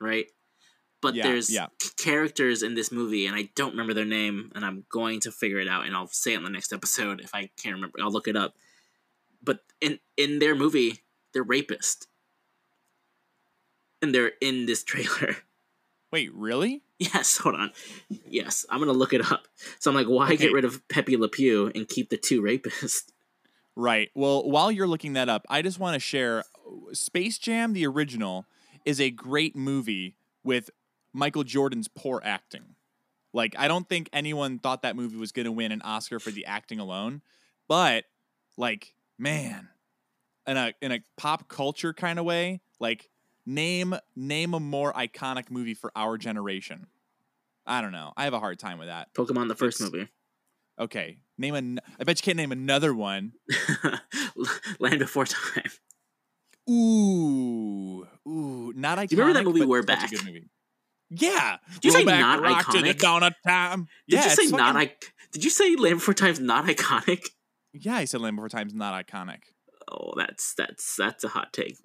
right? 0.00 0.26
But 1.04 1.14
Yeah, 1.16 1.24
there's 1.24 1.50
yeah. 1.50 1.66
characters 1.98 2.62
in 2.62 2.74
this 2.74 2.90
movie, 2.90 3.26
and 3.26 3.36
I 3.36 3.50
don't 3.54 3.72
remember 3.72 3.92
their 3.92 4.06
name, 4.06 4.50
and 4.54 4.64
I'm 4.64 4.86
going 4.88 5.20
to 5.20 5.30
figure 5.30 5.58
it 5.60 5.68
out, 5.68 5.84
and 5.84 5.94
I'll 5.94 6.06
say 6.06 6.32
it 6.32 6.38
in 6.38 6.44
the 6.44 6.50
next 6.50 6.72
episode 6.72 7.20
if 7.20 7.34
I 7.34 7.50
can't 7.62 7.74
remember. 7.74 7.98
I'll 8.00 8.10
look 8.10 8.26
it 8.26 8.36
up. 8.36 8.54
But 9.42 9.60
in 9.82 9.98
in 10.16 10.38
their 10.38 10.54
movie, 10.54 11.00
they're 11.34 11.44
rapists, 11.44 12.06
and 14.00 14.14
they're 14.14 14.32
in 14.40 14.64
this 14.66 14.82
trailer. 14.82 15.36
Wait, 16.10 16.32
really? 16.32 16.82
Yes, 16.98 17.36
hold 17.36 17.56
on. 17.56 17.72
Yes, 18.08 18.64
I'm 18.70 18.78
gonna 18.78 18.92
look 18.92 19.12
it 19.12 19.30
up. 19.30 19.46
So 19.80 19.90
I'm 19.90 19.94
like, 19.94 20.06
why 20.06 20.26
Okay. 20.28 20.36
get 20.38 20.52
rid 20.52 20.64
of 20.64 20.86
Pepe 20.88 21.16
Le 21.16 21.28
Pew 21.28 21.70
and 21.74 21.86
keep 21.88 22.08
the 22.08 22.16
two 22.16 22.40
rapists? 22.50 23.10
Right. 23.76 24.10
Well, 24.14 24.48
while 24.48 24.70
you're 24.72 24.86
looking 24.86 25.12
that 25.14 25.28
up, 25.28 25.44
I 25.50 25.60
just 25.60 25.78
want 25.78 25.94
to 25.94 26.00
share 26.00 26.44
Space 26.92 27.36
Jam, 27.38 27.72
the 27.74 27.86
original, 27.86 28.46
is 28.86 29.00
a 29.00 29.10
great 29.10 29.56
movie 29.56 30.14
with 30.44 30.70
Michael 31.14 31.44
Jordan's 31.44 31.88
poor 31.88 32.20
acting. 32.22 32.74
Like, 33.32 33.54
I 33.58 33.66
don't 33.68 33.88
think 33.88 34.10
anyone 34.12 34.58
thought 34.58 34.82
that 34.82 34.94
movie 34.96 35.16
was 35.16 35.32
going 35.32 35.46
to 35.46 35.52
win 35.52 35.72
an 35.72 35.80
Oscar 35.82 36.18
for 36.20 36.30
the 36.30 36.44
acting 36.46 36.78
alone, 36.80 37.22
but 37.68 38.04
like, 38.56 38.94
man, 39.18 39.68
in 40.46 40.56
a 40.56 40.74
in 40.82 40.92
a 40.92 41.00
pop 41.16 41.48
culture 41.48 41.92
kind 41.94 42.18
of 42.18 42.24
way, 42.26 42.60
like 42.78 43.08
name 43.46 43.94
name 44.14 44.54
a 44.54 44.60
more 44.60 44.92
iconic 44.92 45.50
movie 45.50 45.74
for 45.74 45.90
our 45.96 46.18
generation. 46.18 46.86
I 47.66 47.80
don't 47.80 47.92
know. 47.92 48.12
I 48.16 48.24
have 48.24 48.34
a 48.34 48.38
hard 48.40 48.58
time 48.58 48.78
with 48.78 48.88
that. 48.88 49.14
Pokemon 49.14 49.48
the 49.48 49.54
first 49.54 49.80
It's- 49.80 49.92
movie, 49.92 50.08
Okay, 50.78 51.18
name 51.38 51.54
an. 51.54 51.80
I 51.98 52.04
bet 52.04 52.18
you 52.20 52.24
can't 52.24 52.36
name 52.36 52.52
another 52.52 52.92
one. 52.94 53.32
Land 54.80 54.98
Before 54.98 55.24
Time. 55.24 55.70
Ooh, 56.70 58.06
ooh, 58.28 58.72
not 58.74 58.98
iconic. 58.98 59.08
Do 59.08 59.16
you 59.16 59.22
remember 59.22 59.38
that 59.40 59.44
movie 59.44 59.64
We're 59.64 59.82
such 59.82 59.84
a 59.90 60.00
Back? 60.00 60.10
good 60.10 60.24
movie. 60.24 60.48
Yeah. 61.16 61.58
Did 61.74 61.84
you 61.84 61.90
say 61.90 61.98
Roll 61.98 62.06
back 62.06 62.20
not 62.20 62.36
the 62.36 62.42
rock 62.42 62.70
to 62.72 62.82
the 62.82 62.94
iconic? 62.94 63.32
time. 63.46 63.88
Did 64.08 64.16
yeah, 64.18 64.24
you 64.24 64.30
say 64.30 64.46
not? 64.56 64.74
fucking- 64.74 64.88
I- 64.88 64.94
did 65.32 65.44
you 65.44 65.50
say 65.50 65.74
Land 65.76 65.96
Before 65.96 66.14
Time's 66.14 66.40
not 66.40 66.64
iconic? 66.66 67.26
Yeah, 67.72 67.96
I 67.96 68.04
said 68.04 68.20
Land 68.20 68.36
Before 68.36 68.48
Time's 68.48 68.74
not 68.74 68.94
iconic. 69.06 69.40
Oh, 69.90 70.12
that's 70.16 70.54
that's 70.54 70.96
that's 70.96 71.24
a 71.24 71.28
hot 71.28 71.52
take. 71.52 71.76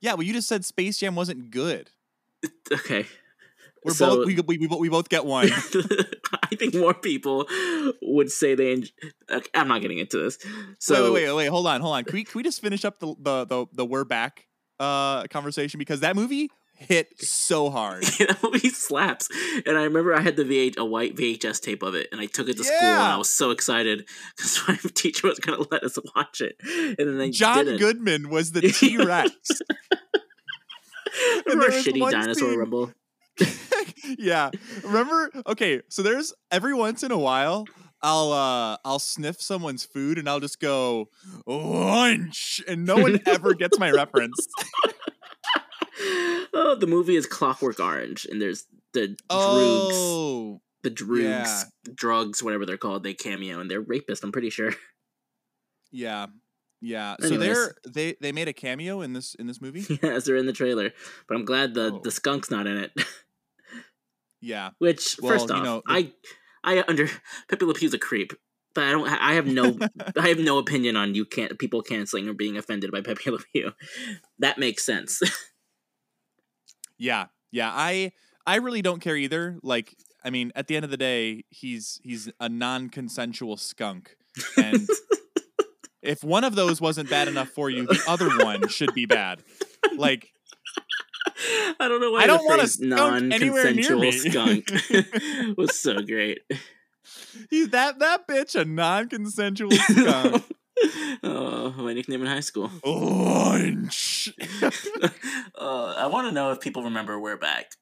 Yeah, 0.00 0.14
well, 0.14 0.22
you 0.22 0.32
just 0.32 0.48
said 0.48 0.64
Space 0.64 0.98
Jam 0.98 1.14
wasn't 1.14 1.50
good. 1.50 1.90
Okay, 2.72 3.06
We're 3.84 3.92
So- 3.94 4.16
both 4.18 4.26
we, 4.26 4.36
we, 4.46 4.58
we, 4.58 4.66
we 4.66 4.88
both 4.88 5.08
get 5.08 5.24
one. 5.24 5.48
I 6.42 6.54
think 6.56 6.74
more 6.74 6.94
people 6.94 7.46
would 8.02 8.30
say 8.30 8.54
they. 8.54 8.72
Enjoy, 8.72 8.90
okay, 9.30 9.48
I'm 9.54 9.68
not 9.68 9.80
getting 9.82 9.98
into 9.98 10.18
this. 10.18 10.38
So 10.78 11.12
wait, 11.12 11.22
wait, 11.24 11.28
wait, 11.28 11.36
wait, 11.36 11.46
hold 11.48 11.66
on, 11.66 11.80
hold 11.80 11.94
on. 11.96 12.04
Can 12.04 12.14
we 12.14 12.24
can 12.24 12.38
we 12.38 12.42
just 12.42 12.60
finish 12.60 12.84
up 12.84 13.00
the 13.00 13.14
the 13.18 13.44
the, 13.46 13.66
the 13.72 13.84
we're 13.84 14.04
back 14.04 14.46
uh 14.78 15.24
conversation 15.28 15.78
because 15.78 16.00
that 16.00 16.14
movie 16.14 16.50
hit 16.78 17.20
so 17.20 17.70
hard. 17.70 18.02
that 18.18 18.38
movie 18.42 18.68
slaps. 18.70 19.28
And 19.66 19.76
I 19.76 19.84
remember 19.84 20.14
I 20.14 20.20
had 20.20 20.36
the 20.36 20.44
VH 20.44 20.76
a 20.76 20.84
white 20.84 21.16
VHS 21.16 21.60
tape 21.60 21.82
of 21.82 21.94
it, 21.94 22.08
and 22.12 22.20
I 22.20 22.26
took 22.26 22.48
it 22.48 22.56
to 22.56 22.64
school, 22.64 22.78
and 22.78 23.02
I 23.02 23.16
was 23.16 23.28
so 23.28 23.50
excited 23.50 24.08
because 24.36 24.60
my 24.68 24.76
teacher 24.94 25.26
was 25.26 25.38
going 25.38 25.62
to 25.62 25.68
let 25.70 25.82
us 25.82 25.98
watch 26.14 26.40
it, 26.40 26.56
and 26.62 26.96
then 26.98 27.18
they 27.18 27.30
John 27.30 27.64
didn't. 27.64 27.80
Goodman 27.80 28.30
was 28.30 28.52
the 28.52 28.62
T 28.62 28.96
Rex. 28.96 29.32
Remember 31.46 31.70
shitty 31.70 32.10
dinosaur 32.10 32.50
scene- 32.50 32.58
rumble? 32.58 32.92
yeah. 34.18 34.50
Remember? 34.84 35.30
Okay, 35.46 35.82
so 35.88 36.02
there's 36.02 36.32
every 36.50 36.74
once 36.74 37.02
in 37.02 37.10
a 37.10 37.18
while 37.18 37.66
I'll 38.02 38.32
uh 38.32 38.76
I'll 38.84 38.98
sniff 38.98 39.40
someone's 39.40 39.84
food 39.84 40.18
and 40.18 40.28
I'll 40.28 40.40
just 40.40 40.60
go 40.60 41.08
lunch 41.46 42.62
and 42.68 42.84
no 42.84 42.96
one 42.96 43.20
ever 43.26 43.54
gets 43.54 43.78
my 43.78 43.90
reference. 43.90 44.46
Oh, 46.00 46.76
the 46.78 46.86
movie 46.86 47.16
is 47.16 47.26
Clockwork 47.26 47.80
Orange, 47.80 48.26
and 48.30 48.40
there's 48.40 48.66
the 48.92 49.08
drugs, 49.08 49.18
Oh. 49.30 50.60
the 50.82 50.90
drugs, 50.90 51.22
yeah. 51.24 51.64
drugs, 51.94 52.42
whatever 52.42 52.64
they're 52.66 52.76
called. 52.78 53.02
They 53.02 53.14
cameo, 53.14 53.60
and 53.60 53.70
they're 53.70 53.82
rapists. 53.82 54.22
I'm 54.22 54.32
pretty 54.32 54.50
sure. 54.50 54.72
Yeah. 55.90 56.26
Yeah. 56.82 57.16
So 57.18 57.38
they're 57.38 57.74
they 57.88 58.14
they 58.20 58.30
made 58.30 58.46
a 58.46 58.52
cameo 58.52 59.00
in 59.00 59.14
this 59.14 59.34
in 59.36 59.46
this 59.46 59.58
movie? 59.62 59.86
yes, 60.02 60.26
they're 60.26 60.36
in 60.36 60.44
the 60.44 60.52
trailer, 60.52 60.92
but 61.26 61.34
I'm 61.36 61.46
glad 61.46 61.72
the 61.72 61.92
Oh. 61.94 62.00
the 62.04 62.10
skunk's 62.10 62.50
not 62.50 62.66
in 62.66 62.76
it. 62.76 62.92
Yeah. 64.40 64.70
Which 64.78 65.16
Well, 65.20 65.32
first 65.32 65.48
you 65.48 65.54
off, 65.56 65.64
know, 65.64 65.82
I 65.88 66.12
I 66.62 66.84
under 66.86 67.08
Pepe 67.48 67.64
Le 67.64 67.74
Pew's 67.74 67.94
a 67.94 67.98
creep, 67.98 68.32
but 68.74 68.84
I 68.84 68.90
don't. 68.92 69.08
I 69.08 69.32
have 69.34 69.46
no. 69.46 69.78
I 70.16 70.28
have 70.28 70.38
no 70.38 70.58
opinion 70.58 70.94
on 70.96 71.14
you 71.14 71.24
can't 71.24 71.58
people 71.58 71.82
canceling 71.82 72.28
or 72.28 72.34
being 72.34 72.56
offended 72.56 72.92
by 72.92 73.00
Pepe 73.00 73.30
Le 73.30 73.38
Pew. 73.52 73.72
That 74.38 74.58
makes 74.58 74.84
sense. 74.84 75.20
Yeah. 76.98 77.26
Yeah. 77.50 77.70
I 77.72 78.12
I 78.46 78.56
really 78.56 78.82
don't 78.82 79.00
care 79.00 79.16
either. 79.16 79.58
Like 79.62 79.94
I 80.24 80.30
mean, 80.30 80.52
at 80.54 80.66
the 80.66 80.76
end 80.76 80.84
of 80.84 80.90
the 80.90 80.96
day, 80.96 81.44
he's 81.50 82.00
he's 82.02 82.30
a 82.40 82.48
non-consensual 82.48 83.56
skunk. 83.56 84.16
And 84.56 84.88
if 86.02 86.24
one 86.24 86.44
of 86.44 86.54
those 86.54 86.80
wasn't 86.80 87.10
bad 87.10 87.28
enough 87.28 87.48
for 87.48 87.70
you, 87.70 87.86
the 87.86 88.02
other 88.08 88.28
one 88.44 88.68
should 88.68 88.94
be 88.94 89.06
bad. 89.06 89.42
Like 89.96 90.32
I 91.80 91.88
don't 91.88 92.00
know 92.00 92.12
why 92.12 92.22
I 92.22 92.26
don't 92.26 92.44
want 92.44 92.60
a 92.60 92.66
phrase 92.66 92.74
skunk 92.74 93.32
anywhere 93.32 93.72
near 93.72 93.96
non-consensual 93.96 94.66
skunk 94.72 95.56
was 95.56 95.78
so 95.78 96.00
great. 96.02 96.40
he's 97.50 97.70
that 97.70 97.98
that 98.00 98.26
bitch 98.26 98.58
a 98.58 98.64
non-consensual 98.64 99.70
skunk. 99.70 100.44
oh, 101.22 101.74
my 101.76 101.92
nickname 101.92 102.22
in 102.22 102.28
high 102.28 102.40
school. 102.40 102.70
Lunch. 102.84 104.07
uh, 104.62 105.94
I 105.96 106.06
want 106.06 106.28
to 106.28 106.32
know 106.32 106.50
if 106.52 106.60
people 106.60 106.82
remember 106.82 107.18
we're 107.20 107.36
back. 107.36 107.72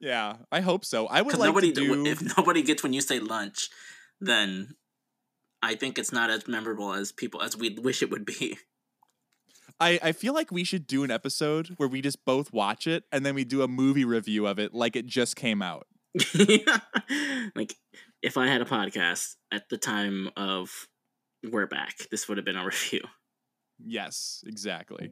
yeah, 0.00 0.36
I 0.50 0.60
hope 0.60 0.84
so. 0.84 1.06
I 1.06 1.22
would 1.22 1.36
like 1.38 1.48
nobody, 1.48 1.72
to 1.72 1.80
do. 1.80 2.06
if 2.06 2.36
nobody 2.36 2.62
gets 2.62 2.82
when 2.82 2.92
you 2.92 3.00
say 3.00 3.18
lunch, 3.18 3.68
then 4.20 4.74
I 5.62 5.74
think 5.74 5.98
it's 5.98 6.12
not 6.12 6.30
as 6.30 6.46
memorable 6.46 6.92
as 6.92 7.12
people 7.12 7.42
as 7.42 7.56
we 7.56 7.70
wish 7.70 8.02
it 8.02 8.10
would 8.10 8.24
be. 8.24 8.58
I, 9.78 9.98
I 10.02 10.12
feel 10.12 10.32
like 10.32 10.50
we 10.50 10.64
should 10.64 10.86
do 10.86 11.04
an 11.04 11.10
episode 11.10 11.74
where 11.76 11.88
we 11.88 12.00
just 12.00 12.24
both 12.24 12.52
watch 12.52 12.86
it 12.86 13.04
and 13.12 13.26
then 13.26 13.34
we 13.34 13.44
do 13.44 13.62
a 13.62 13.68
movie 13.68 14.04
review 14.04 14.46
of 14.46 14.58
it 14.58 14.72
like 14.72 14.96
it 14.96 15.06
just 15.06 15.36
came 15.36 15.60
out. 15.60 15.86
like 17.54 17.74
if 18.22 18.38
I 18.38 18.46
had 18.46 18.62
a 18.62 18.64
podcast 18.64 19.34
at 19.52 19.68
the 19.68 19.76
time 19.76 20.30
of 20.36 20.88
we're 21.44 21.66
back, 21.66 21.94
this 22.10 22.28
would 22.28 22.38
have 22.38 22.46
been 22.46 22.56
a 22.56 22.64
review. 22.64 23.02
Yes, 23.84 24.42
exactly. 24.46 25.10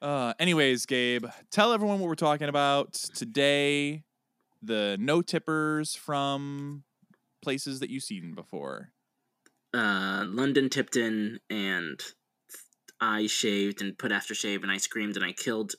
Uh, 0.00 0.34
anyways, 0.38 0.86
Gabe, 0.86 1.26
tell 1.50 1.72
everyone 1.72 2.00
what 2.00 2.08
we're 2.08 2.14
talking 2.14 2.48
about 2.48 2.94
today. 2.94 4.02
The 4.62 4.96
no 5.00 5.22
tippers 5.22 5.94
from 5.94 6.84
places 7.42 7.80
that 7.80 7.90
you've 7.90 8.02
seen 8.04 8.34
before. 8.34 8.90
Uh, 9.74 10.24
London 10.26 10.68
Tipton 10.68 11.40
and 11.50 12.00
I 13.00 13.26
shaved 13.26 13.80
and 13.82 13.96
put 13.98 14.12
aftershave 14.12 14.62
and 14.62 14.70
I 14.70 14.76
screamed 14.76 15.16
and 15.16 15.24
I 15.24 15.32
killed 15.32 15.72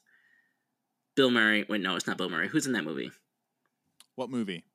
Bill 1.15 1.32
Murray. 1.32 1.65
Wait, 1.70 1.82
no, 1.82 1.96
it's 1.96 2.08
not 2.08 2.17
Bill 2.17 2.29
Murray. 2.29 2.48
Who's 2.50 2.65
in 2.67 2.74
that 2.74 2.84
movie? 2.84 3.12
What 4.15 4.29
movie? 4.29 4.65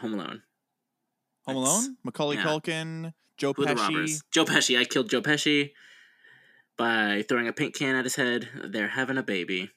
Home 0.00 0.14
Alone. 0.14 0.42
Home 1.46 1.56
That's- 1.56 1.84
Alone? 1.84 1.96
Macaulay 2.04 2.36
yeah. 2.36 2.44
Culkin, 2.44 3.12
Joe 3.36 3.52
Who 3.52 3.64
the 3.64 3.74
Pesci. 3.74 3.78
robbers? 3.78 4.22
Joe 4.32 4.44
Pesci. 4.44 4.78
I 4.78 4.84
killed 4.84 5.10
Joe 5.10 5.22
Pesci 5.22 5.70
by 6.76 7.24
throwing 7.28 7.48
a 7.48 7.52
paint 7.52 7.74
can 7.74 7.96
at 7.96 8.04
his 8.04 8.16
head. 8.16 8.48
They're 8.64 8.88
having 8.88 9.18
a 9.18 9.22
baby. 9.22 9.70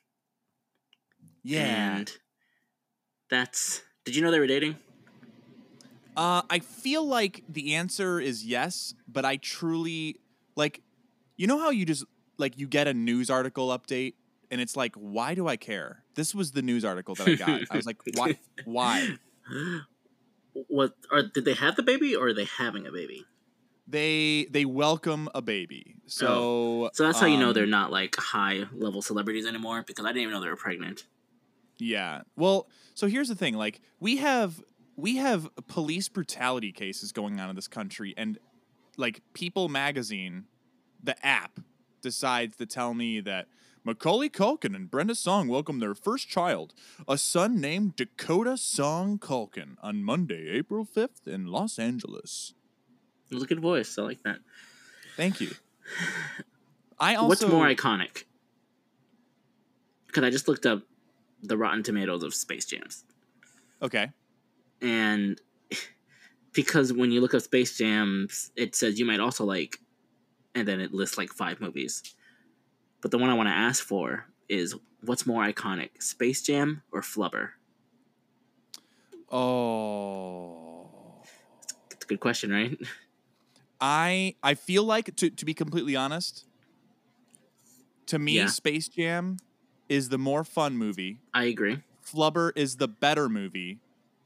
Yeah. 1.43 1.97
And 1.97 2.11
that's. 3.29 3.81
Did 4.05 4.15
you 4.15 4.21
know 4.21 4.31
they 4.31 4.39
were 4.39 4.47
dating? 4.47 4.75
Uh, 6.17 6.41
I 6.49 6.59
feel 6.59 7.05
like 7.05 7.43
the 7.47 7.75
answer 7.75 8.19
is 8.19 8.45
yes, 8.45 8.93
but 9.07 9.25
I 9.25 9.37
truly 9.37 10.19
like. 10.55 10.81
You 11.37 11.47
know 11.47 11.59
how 11.59 11.69
you 11.69 11.85
just 11.85 12.03
like 12.37 12.57
you 12.57 12.67
get 12.67 12.87
a 12.87 12.93
news 12.93 13.29
article 13.29 13.69
update 13.69 14.13
and 14.51 14.59
it's 14.59 14.75
like, 14.75 14.95
why 14.95 15.35
do 15.35 15.47
I 15.47 15.57
care? 15.57 16.03
This 16.15 16.33
was 16.33 16.51
the 16.51 16.61
news 16.61 16.83
article 16.83 17.15
that 17.15 17.27
I 17.27 17.35
got. 17.35 17.61
I 17.69 17.75
was 17.75 17.85
like, 17.85 17.97
why? 18.15 18.37
Why? 18.65 19.15
What? 20.67 20.93
Are, 21.11 21.23
did 21.23 21.45
they 21.45 21.53
have 21.53 21.75
the 21.75 21.83
baby 21.83 22.15
or 22.15 22.27
are 22.27 22.33
they 22.33 22.45
having 22.45 22.85
a 22.85 22.91
baby? 22.91 23.25
They 23.89 24.47
they 24.51 24.65
welcome 24.65 25.29
a 25.33 25.41
baby. 25.41 25.95
So 26.05 26.89
So 26.93 27.05
that's 27.05 27.19
how 27.19 27.25
you 27.25 27.37
know 27.37 27.49
um, 27.49 27.53
they're 27.53 27.65
not 27.65 27.91
like 27.91 28.15
high 28.15 28.65
level 28.71 29.01
celebrities 29.01 29.45
anymore 29.47 29.83
because 29.85 30.05
I 30.05 30.09
didn't 30.09 30.23
even 30.23 30.33
know 30.33 30.41
they 30.41 30.49
were 30.49 30.55
pregnant. 30.55 31.05
Yeah. 31.79 32.21
Well, 32.35 32.67
so 32.93 33.07
here's 33.07 33.29
the 33.29 33.35
thing. 33.35 33.55
Like 33.55 33.81
we 33.99 34.17
have 34.17 34.61
we 34.95 35.17
have 35.17 35.49
police 35.67 36.07
brutality 36.09 36.71
cases 36.71 37.11
going 37.11 37.39
on 37.39 37.49
in 37.49 37.55
this 37.55 37.67
country 37.67 38.13
and 38.17 38.37
like 38.97 39.21
People 39.33 39.69
magazine, 39.69 40.45
the 41.01 41.25
app 41.25 41.59
decides 42.01 42.57
to 42.57 42.65
tell 42.65 42.93
me 42.93 43.21
that 43.21 43.47
Macaulay 43.85 44.29
Culkin 44.29 44.75
and 44.75 44.91
Brenda 44.91 45.15
Song 45.15 45.47
welcomed 45.47 45.81
their 45.81 45.95
first 45.95 46.27
child, 46.27 46.73
a 47.07 47.17
son 47.17 47.61
named 47.61 47.95
Dakota 47.95 48.57
Song 48.57 49.17
Culkin, 49.17 49.77
on 49.81 50.03
Monday, 50.03 50.49
April 50.49 50.85
5th 50.85 51.25
in 51.25 51.47
Los 51.47 51.79
Angeles. 51.79 52.53
It 53.31 53.33
was 53.35 53.43
a 53.43 53.47
good 53.47 53.59
voice. 53.59 53.97
I 53.97 54.01
like 54.03 54.23
that. 54.23 54.39
Thank 55.15 55.41
you. 55.41 55.51
I 56.99 57.15
also 57.15 57.27
What's 57.29 57.45
more 57.47 57.65
iconic? 57.67 58.23
Because 60.07 60.23
I 60.23 60.29
just 60.29 60.47
looked 60.47 60.65
up 60.65 60.81
the 61.41 61.57
Rotten 61.57 61.83
Tomatoes 61.83 62.23
of 62.23 62.33
Space 62.33 62.65
Jams. 62.65 63.05
Okay. 63.81 64.11
and 64.81 65.39
because 66.53 66.91
when 66.91 67.11
you 67.11 67.21
look 67.21 67.33
up 67.33 67.41
Space 67.41 67.77
Jams, 67.77 68.51
it 68.55 68.75
says 68.75 68.99
you 68.99 69.05
might 69.05 69.19
also 69.21 69.45
like, 69.45 69.79
and 70.55 70.67
then 70.67 70.81
it 70.81 70.93
lists 70.93 71.17
like 71.17 71.29
five 71.29 71.61
movies. 71.61 72.03
But 73.01 73.11
the 73.11 73.17
one 73.17 73.29
I 73.29 73.33
want 73.35 73.47
to 73.47 73.53
ask 73.55 73.83
for 73.83 74.25
is 74.49 74.75
what's 75.05 75.25
more 75.25 75.43
iconic, 75.43 76.01
Space 76.01 76.41
Jam 76.41 76.81
or 76.91 77.01
Flubber? 77.01 77.51
Oh. 79.31 81.23
It's 81.91 82.03
a 82.03 82.07
good 82.07 82.19
question, 82.19 82.51
right? 82.51 82.77
I 83.81 84.35
I 84.43 84.53
feel 84.55 84.83
like 84.83 85.15
to 85.17 85.29
to 85.29 85.45
be 85.45 85.53
completely 85.53 85.95
honest, 85.95 86.45
to 88.07 88.19
me 88.19 88.33
Yeah. 88.33 88.47
Space 88.47 88.87
Jam 88.87 89.37
is 89.87 90.09
the 90.09 90.17
more 90.17 90.43
fun 90.43 90.77
movie. 90.77 91.19
I 91.33 91.45
agree. 91.45 91.79
Flubber 92.05 92.51
is 92.55 92.77
the 92.77 92.87
better 92.87 93.29
movie, 93.29 93.79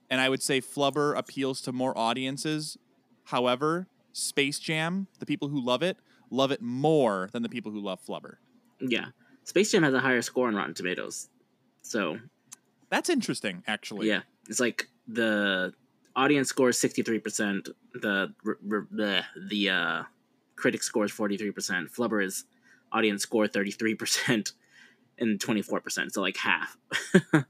and 0.09 0.21
I 0.21 0.29
would 0.29 0.41
say 0.41 0.61
Flubber 0.61 1.17
appeals 1.17 1.61
to 1.61 1.71
more 1.71 1.97
audiences. 1.97 2.77
However, 3.25 3.87
Space 4.13 4.59
Jam, 4.59 5.07
the 5.19 5.25
people 5.25 5.49
who 5.49 5.59
love 5.59 5.81
it, 5.83 5.97
love 6.29 6.51
it 6.51 6.61
more 6.61 7.29
than 7.31 7.43
the 7.43 7.49
people 7.49 7.71
who 7.71 7.79
love 7.79 7.99
Flubber. 8.05 8.35
Yeah, 8.79 9.07
Space 9.43 9.71
Jam 9.71 9.83
has 9.83 9.93
a 9.93 9.99
higher 9.99 10.21
score 10.21 10.47
on 10.47 10.55
Rotten 10.55 10.73
Tomatoes, 10.73 11.29
so 11.81 12.19
That's 12.89 13.09
interesting, 13.09 13.63
actually. 13.67 14.07
yeah, 14.07 14.21
it's 14.49 14.59
like 14.59 14.87
the 15.07 15.73
audience 16.15 16.49
score 16.49 16.69
is 16.69 16.79
sixty 16.79 17.01
three 17.01 17.19
percent. 17.19 17.69
The 17.93 18.33
r- 18.45 18.57
r- 18.71 18.87
the 18.91 19.23
the 19.49 19.69
uh, 19.69 20.03
critic 20.55 20.83
score 20.83 21.05
is 21.05 21.11
forty 21.11 21.37
three 21.37 21.51
percent. 21.51 21.91
Flubber 21.91 22.23
is 22.23 22.45
audience 22.91 23.23
score 23.23 23.47
thirty 23.47 23.71
three 23.71 23.95
percent 23.95 24.53
and 25.19 25.39
twenty 25.39 25.61
four 25.61 25.79
percent. 25.79 26.13
So 26.13 26.21
like 26.21 26.37
half. 26.37 26.77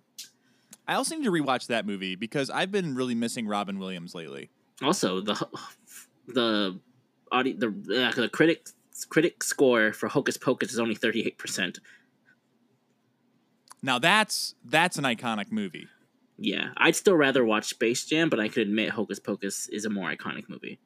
I 0.87 0.95
also 0.95 1.15
need 1.15 1.23
to 1.23 1.31
rewatch 1.31 1.67
that 1.67 1.85
movie 1.85 2.15
because 2.15 2.49
I've 2.49 2.71
been 2.71 2.95
really 2.95 3.15
missing 3.15 3.47
Robin 3.47 3.79
Williams 3.79 4.13
lately. 4.13 4.49
Also, 4.81 5.21
the 5.21 5.47
the 6.27 6.79
audi- 7.31 7.53
the 7.53 7.67
uh, 7.67 8.11
the 8.15 8.29
critic 8.29 8.67
critic 9.09 9.43
score 9.43 9.93
for 9.93 10.07
Hocus 10.07 10.37
Pocus 10.37 10.71
is 10.71 10.79
only 10.79 10.95
thirty 10.95 11.25
eight 11.25 11.37
percent. 11.37 11.79
Now 13.81 13.99
that's 13.99 14.55
that's 14.63 14.97
an 14.97 15.03
iconic 15.03 15.51
movie. 15.51 15.87
Yeah, 16.43 16.71
I'd 16.75 16.95
still 16.97 17.15
rather 17.15 17.45
watch 17.45 17.69
Space 17.69 18.05
Jam, 18.05 18.29
but 18.29 18.37
I 18.37 18.49
could 18.49 18.63
admit 18.63 18.89
Hocus 18.89 19.17
Pocus 19.17 19.69
is 19.69 19.85
a 19.85 19.89
more 19.89 20.13
iconic 20.13 20.49
movie. 20.49 20.77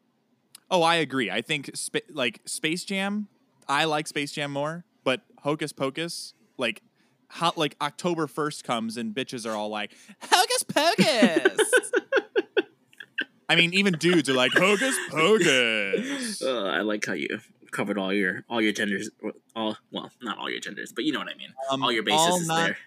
Oh, 0.70 0.84
I 0.84 0.96
agree. 0.98 1.32
I 1.32 1.42
think 1.42 1.72
spa- 1.74 2.00
like 2.12 2.42
Space 2.46 2.86
Jam, 2.86 3.28
I 3.68 3.86
like 3.86 4.06
Space 4.06 4.32
Jam 4.32 4.52
more, 4.52 4.86
but 5.04 5.22
Hocus 5.40 5.74
Pocus, 5.74 6.36
like 6.58 6.84
how 7.30 7.54
like 7.56 7.76
October 7.82 8.28
1st 8.28 8.66
comes 8.66 8.98
and 8.98 9.16
bitches 9.16 9.50
are 9.50 9.56
all 9.56 9.70
like 9.70 9.94
Hocus 10.22 10.62
Pocus. 10.62 11.58
I 13.50 13.56
mean, 13.56 13.74
even 13.74 13.94
dudes 13.94 14.30
are 14.30 14.34
like 14.34 14.52
Hocus 14.54 14.96
Pocus. 15.10 16.40
Uh, 16.44 16.66
I 16.66 16.82
like 16.82 17.04
how 17.04 17.14
you 17.14 17.40
covered 17.72 17.98
all 17.98 18.14
your 18.14 18.44
all 18.48 18.62
your 18.62 18.74
genders, 18.74 19.10
all 19.56 19.76
well, 19.92 20.12
not 20.22 20.38
all 20.38 20.52
your 20.52 20.60
genders, 20.60 20.94
but 20.94 21.04
you 21.04 21.14
know 21.14 21.20
what 21.20 21.30
I 21.30 21.36
mean. 21.36 21.50
Um, 21.72 21.82
all 21.82 21.92
your 21.92 22.04
bases 22.04 22.20
all 22.20 22.38
is 22.38 22.48
non- 22.48 22.64
there. 22.64 22.78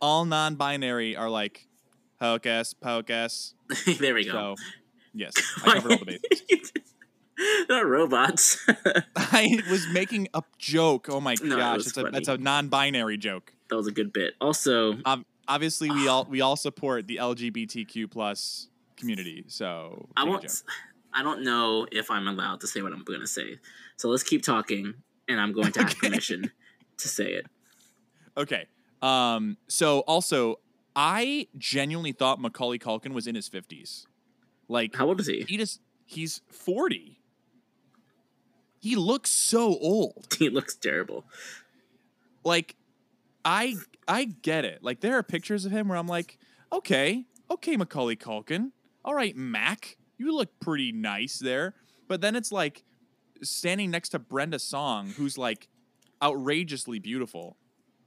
All 0.00 0.24
non-binary 0.24 1.14
are 1.14 1.30
like 1.30 1.68
Hocus 2.22 2.72
Pocus. 2.72 3.54
there 3.98 4.14
we 4.14 4.24
go. 4.24 4.30
So, 4.32 4.56
yes, 5.12 5.34
I 5.64 5.74
covered 5.74 5.92
all 5.92 5.98
the 5.98 6.18
bases. 6.48 6.72
They're 7.36 7.66
not 7.68 7.86
robots. 7.86 8.64
I 9.16 9.60
was 9.68 9.86
making 9.92 10.28
a 10.32 10.42
joke. 10.58 11.08
Oh 11.10 11.20
my 11.20 11.34
No, 11.42 11.56
gosh, 11.56 11.80
it's 11.86 11.96
a 11.96 12.06
it's 12.06 12.28
a 12.28 12.38
non-binary 12.38 13.16
joke. 13.18 13.52
that 13.68 13.76
was 13.76 13.88
a 13.88 13.92
good 13.92 14.12
bit. 14.12 14.34
Also, 14.40 14.98
Obviously, 15.48 15.90
we 15.90 16.06
all 16.06 16.24
we 16.30 16.40
all 16.40 16.54
support 16.56 17.08
the 17.08 17.16
LGBTQ 17.16 18.08
plus 18.10 18.68
community. 18.96 19.44
So 19.48 20.08
I 20.16 20.22
won't. 20.24 20.46
I 21.12 21.22
don't 21.24 21.42
know 21.42 21.86
if 21.90 22.08
I'm 22.10 22.28
allowed 22.28 22.60
to 22.60 22.66
say 22.68 22.80
what 22.82 22.92
I'm 22.92 23.02
going 23.02 23.20
to 23.20 23.26
say. 23.26 23.58
So 23.96 24.08
let's 24.08 24.22
keep 24.22 24.42
talking, 24.44 24.94
and 25.28 25.40
I'm 25.40 25.52
going 25.52 25.72
to 25.72 25.80
ask 25.80 25.96
Okay. 25.98 26.08
permission 26.08 26.52
to 26.98 27.08
say 27.08 27.32
it. 27.32 27.46
Okay. 28.36 28.66
Um. 29.02 29.56
So 29.66 30.00
also, 30.00 30.60
I 30.94 31.48
genuinely 31.56 32.12
thought 32.12 32.40
Macaulay 32.40 32.78
Culkin 32.78 33.12
was 33.12 33.26
in 33.26 33.34
his 33.34 33.48
fifties. 33.48 34.06
Like 34.68 34.94
How 34.94 35.06
old 35.08 35.20
is 35.20 35.26
he? 35.26 35.44
he 35.48 35.56
just 35.56 35.80
he's 36.06 36.40
forty. 36.50 37.18
He 38.80 38.96
looks 38.96 39.30
so 39.30 39.78
old. 39.78 40.26
He 40.38 40.48
looks 40.48 40.74
terrible. 40.74 41.24
Like, 42.44 42.74
I 43.44 43.76
I 44.08 44.24
get 44.24 44.64
it. 44.64 44.82
Like 44.82 45.00
there 45.00 45.16
are 45.16 45.22
pictures 45.22 45.64
of 45.64 45.72
him 45.72 45.88
where 45.88 45.96
I'm 45.96 46.08
like, 46.08 46.38
okay, 46.72 47.24
okay, 47.50 47.76
Macaulay 47.76 48.16
Culkin. 48.16 48.72
All 49.04 49.14
right, 49.14 49.36
Mac, 49.36 49.96
you 50.18 50.34
look 50.34 50.48
pretty 50.60 50.90
nice 50.92 51.38
there. 51.38 51.74
But 52.08 52.20
then 52.20 52.34
it's 52.36 52.50
like 52.52 52.82
standing 53.42 53.90
next 53.90 54.10
to 54.10 54.18
Brenda 54.18 54.58
Song, 54.58 55.08
who's 55.16 55.38
like 55.38 55.68
outrageously 56.22 56.98
beautiful. 56.98 57.56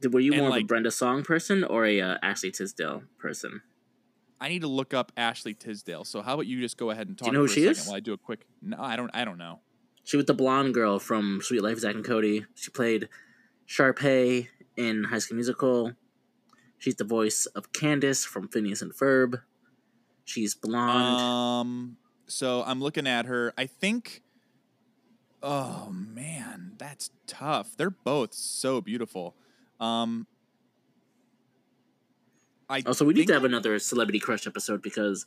Were 0.03 0.19
you 0.19 0.33
more 0.33 0.49
of 0.49 0.55
a 0.55 0.63
Brenda 0.63 0.91
Song 0.91 1.23
person 1.23 1.63
or 1.63 1.85
a 1.85 2.01
uh, 2.01 2.17
Ashley 2.21 2.51
Tisdale 2.51 3.03
person? 3.17 3.61
I 4.39 4.49
need 4.49 4.61
to 4.61 4.67
look 4.67 4.93
up 4.93 5.11
Ashley 5.15 5.53
Tisdale. 5.53 6.03
So 6.03 6.21
how 6.21 6.33
about 6.33 6.45
you 6.45 6.59
just 6.59 6.77
go 6.77 6.89
ahead 6.91 7.07
and 7.07 7.17
talk 7.17 7.27
you 7.27 7.33
know 7.33 7.41
who 7.41 7.47
she 7.47 7.65
is? 7.65 7.87
while 7.87 7.95
I 7.95 7.99
do 7.99 8.13
a 8.13 8.17
quick. 8.17 8.45
No, 8.61 8.77
I 8.79 8.95
don't. 8.95 9.09
I 9.13 9.25
don't 9.25 9.37
know. 9.37 9.61
She 10.03 10.17
was 10.17 10.25
the 10.25 10.33
blonde 10.33 10.73
girl 10.73 10.99
from 10.99 11.39
Suite 11.41 11.63
Life 11.63 11.73
of 11.73 11.79
Zack 11.79 11.95
and 11.95 12.05
Cody. 12.05 12.45
She 12.53 12.69
played 12.69 13.09
Sharpay 13.67 14.49
in 14.77 15.05
High 15.05 15.17
School 15.19 15.35
Musical. 15.35 15.93
She's 16.77 16.95
the 16.95 17.05
voice 17.05 17.47
of 17.47 17.71
Candace 17.73 18.25
from 18.25 18.47
Phineas 18.47 18.81
and 18.81 18.93
Ferb. 18.93 19.41
She's 20.25 20.53
blonde. 20.53 21.21
Um. 21.21 21.97
So 22.27 22.63
I'm 22.67 22.81
looking 22.81 23.07
at 23.07 23.25
her. 23.25 23.53
I 23.57 23.65
think. 23.65 24.21
Oh 25.41 25.89
man, 25.91 26.73
that's 26.77 27.11
tough. 27.27 27.77
They're 27.77 27.89
both 27.89 28.33
so 28.33 28.81
beautiful. 28.81 29.35
Um. 29.79 30.27
I 32.67 32.81
also, 32.85 33.05
we 33.05 33.13
need 33.13 33.27
to 33.27 33.33
have 33.33 33.43
I- 33.43 33.47
another 33.47 33.77
celebrity 33.79 34.19
crush 34.19 34.47
episode 34.47 34.81
because 34.81 35.25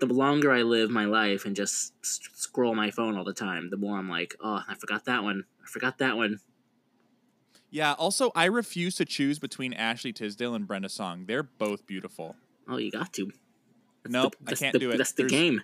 the 0.00 0.06
longer 0.06 0.50
I 0.52 0.62
live 0.62 0.90
my 0.90 1.04
life 1.04 1.44
and 1.44 1.54
just 1.54 1.92
scroll 2.02 2.74
my 2.74 2.90
phone 2.90 3.16
all 3.16 3.24
the 3.24 3.32
time, 3.34 3.70
the 3.70 3.76
more 3.76 3.98
I'm 3.98 4.08
like, 4.08 4.34
oh, 4.42 4.60
I 4.68 4.74
forgot 4.74 5.04
that 5.04 5.22
one. 5.22 5.44
I 5.62 5.66
forgot 5.68 5.98
that 5.98 6.16
one. 6.16 6.40
Yeah. 7.70 7.92
Also, 7.92 8.32
I 8.34 8.46
refuse 8.46 8.96
to 8.96 9.04
choose 9.04 9.38
between 9.38 9.72
Ashley 9.74 10.12
Tisdale 10.12 10.54
and 10.54 10.66
Brenda 10.66 10.88
Song. 10.88 11.26
They're 11.26 11.42
both 11.44 11.86
beautiful. 11.86 12.34
Oh, 12.68 12.78
you 12.78 12.90
got 12.90 13.12
to. 13.12 13.30
That's 14.02 14.12
Nope, 14.12 14.34
the- 14.40 14.52
I 14.52 14.54
can't 14.56 14.72
the- 14.72 14.78
do 14.80 14.90
it. 14.90 14.96
That's 14.96 15.12
the 15.12 15.22
There's- 15.24 15.30
game. 15.32 15.60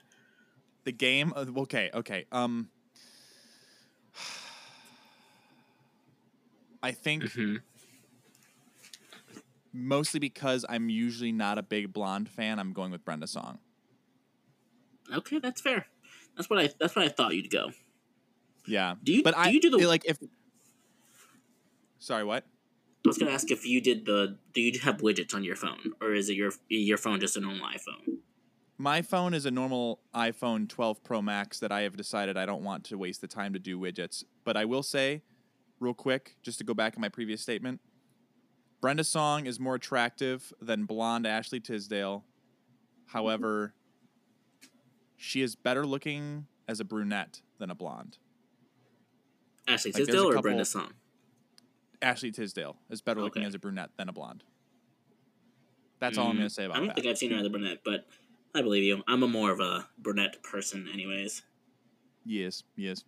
The 0.84 0.92
game. 0.92 1.32
Okay. 1.34 1.90
Okay. 1.92 2.26
Um. 2.30 2.68
I 6.82 6.92
think 6.92 7.32
hmm 7.32 7.56
mostly 9.76 10.20
because 10.20 10.64
I'm 10.68 10.88
usually 10.88 11.32
not 11.32 11.58
a 11.58 11.62
big 11.62 11.92
blonde 11.92 12.28
fan. 12.28 12.58
I'm 12.58 12.72
going 12.72 12.90
with 12.90 13.04
Brenda 13.04 13.26
Song. 13.26 13.58
Okay, 15.14 15.38
that's 15.38 15.60
fair. 15.60 15.86
That's 16.36 16.50
what 16.50 16.58
I. 16.58 16.70
That's 16.80 16.96
what 16.96 17.04
I 17.04 17.08
thought 17.08 17.34
you'd 17.34 17.50
go. 17.50 17.70
Yeah. 18.66 18.94
Do 19.02 19.12
you? 19.12 19.22
But 19.22 19.34
do 19.34 19.40
I 19.40 19.48
you 19.48 19.60
do 19.60 19.70
the? 19.70 19.86
like 19.86 20.04
if. 20.04 20.18
Sorry. 21.98 22.24
What? 22.24 22.44
I 23.04 23.08
was 23.08 23.18
gonna 23.18 23.30
ask 23.30 23.50
if 23.50 23.64
you 23.64 23.80
did 23.80 24.06
the. 24.06 24.36
Do 24.52 24.60
you 24.60 24.78
have 24.80 24.98
widgets 24.98 25.34
on 25.34 25.44
your 25.44 25.56
phone, 25.56 25.92
or 26.00 26.12
is 26.12 26.28
it 26.28 26.34
your 26.34 26.52
your 26.68 26.98
phone 26.98 27.20
just 27.20 27.36
a 27.36 27.40
normal 27.40 27.66
iPhone? 27.66 28.18
My 28.78 29.00
phone 29.00 29.32
is 29.32 29.46
a 29.46 29.50
normal 29.50 30.00
iPhone 30.14 30.68
12 30.68 31.02
Pro 31.02 31.22
Max 31.22 31.60
that 31.60 31.72
I 31.72 31.82
have 31.82 31.96
decided 31.96 32.36
I 32.36 32.44
don't 32.44 32.62
want 32.62 32.84
to 32.84 32.98
waste 32.98 33.22
the 33.22 33.26
time 33.26 33.54
to 33.54 33.58
do 33.58 33.78
widgets. 33.78 34.22
But 34.44 34.58
I 34.58 34.66
will 34.66 34.82
say, 34.82 35.22
real 35.80 35.94
quick, 35.94 36.36
just 36.42 36.58
to 36.58 36.64
go 36.64 36.74
back 36.74 36.94
on 36.94 37.00
my 37.00 37.08
previous 37.08 37.40
statement, 37.40 37.80
Brenda 38.80 39.04
Song 39.04 39.46
is 39.46 39.58
more 39.58 39.74
attractive 39.74 40.52
than 40.60 40.84
blonde 40.84 41.26
Ashley 41.26 41.60
Tisdale. 41.60 42.24
However, 43.06 43.74
she 45.16 45.42
is 45.42 45.56
better 45.56 45.86
looking 45.86 46.46
as 46.68 46.80
a 46.80 46.84
brunette 46.84 47.40
than 47.58 47.70
a 47.70 47.74
blonde. 47.74 48.18
Ashley 49.66 49.92
Like, 49.92 50.04
Tisdale 50.04 50.24
or 50.24 50.28
couple- 50.30 50.42
Brenda 50.42 50.64
Song? 50.64 50.92
Ashley 52.02 52.30
Tisdale 52.30 52.76
is 52.90 53.00
better 53.00 53.22
looking 53.22 53.42
Okay. 53.42 53.46
as 53.48 53.54
a 53.54 53.58
brunette 53.58 53.90
than 53.96 54.08
a 54.08 54.12
blonde. 54.12 54.44
That's 55.98 56.18
all 56.18 56.26
I'm 56.28 56.34
Mm, 56.34 56.38
going 56.40 56.48
to 56.48 56.54
say 56.54 56.64
about 56.66 56.74
that. 56.74 56.76
I 56.76 56.80
don't 56.80 56.86
that. 56.88 56.94
think 56.96 57.06
I've 57.06 57.18
seen 57.18 57.30
her 57.32 57.38
as 57.38 57.46
a 57.46 57.50
brunette, 57.50 57.80
but 57.82 58.06
I 58.54 58.60
believe 58.60 58.84
you. 58.84 59.02
I'm 59.08 59.22
a 59.22 59.28
more 59.28 59.50
of 59.50 59.60
a 59.60 59.88
brunette 59.98 60.42
person, 60.42 60.88
anyways. 60.92 61.42
Yes, 62.24 62.64
yes. 62.76 63.02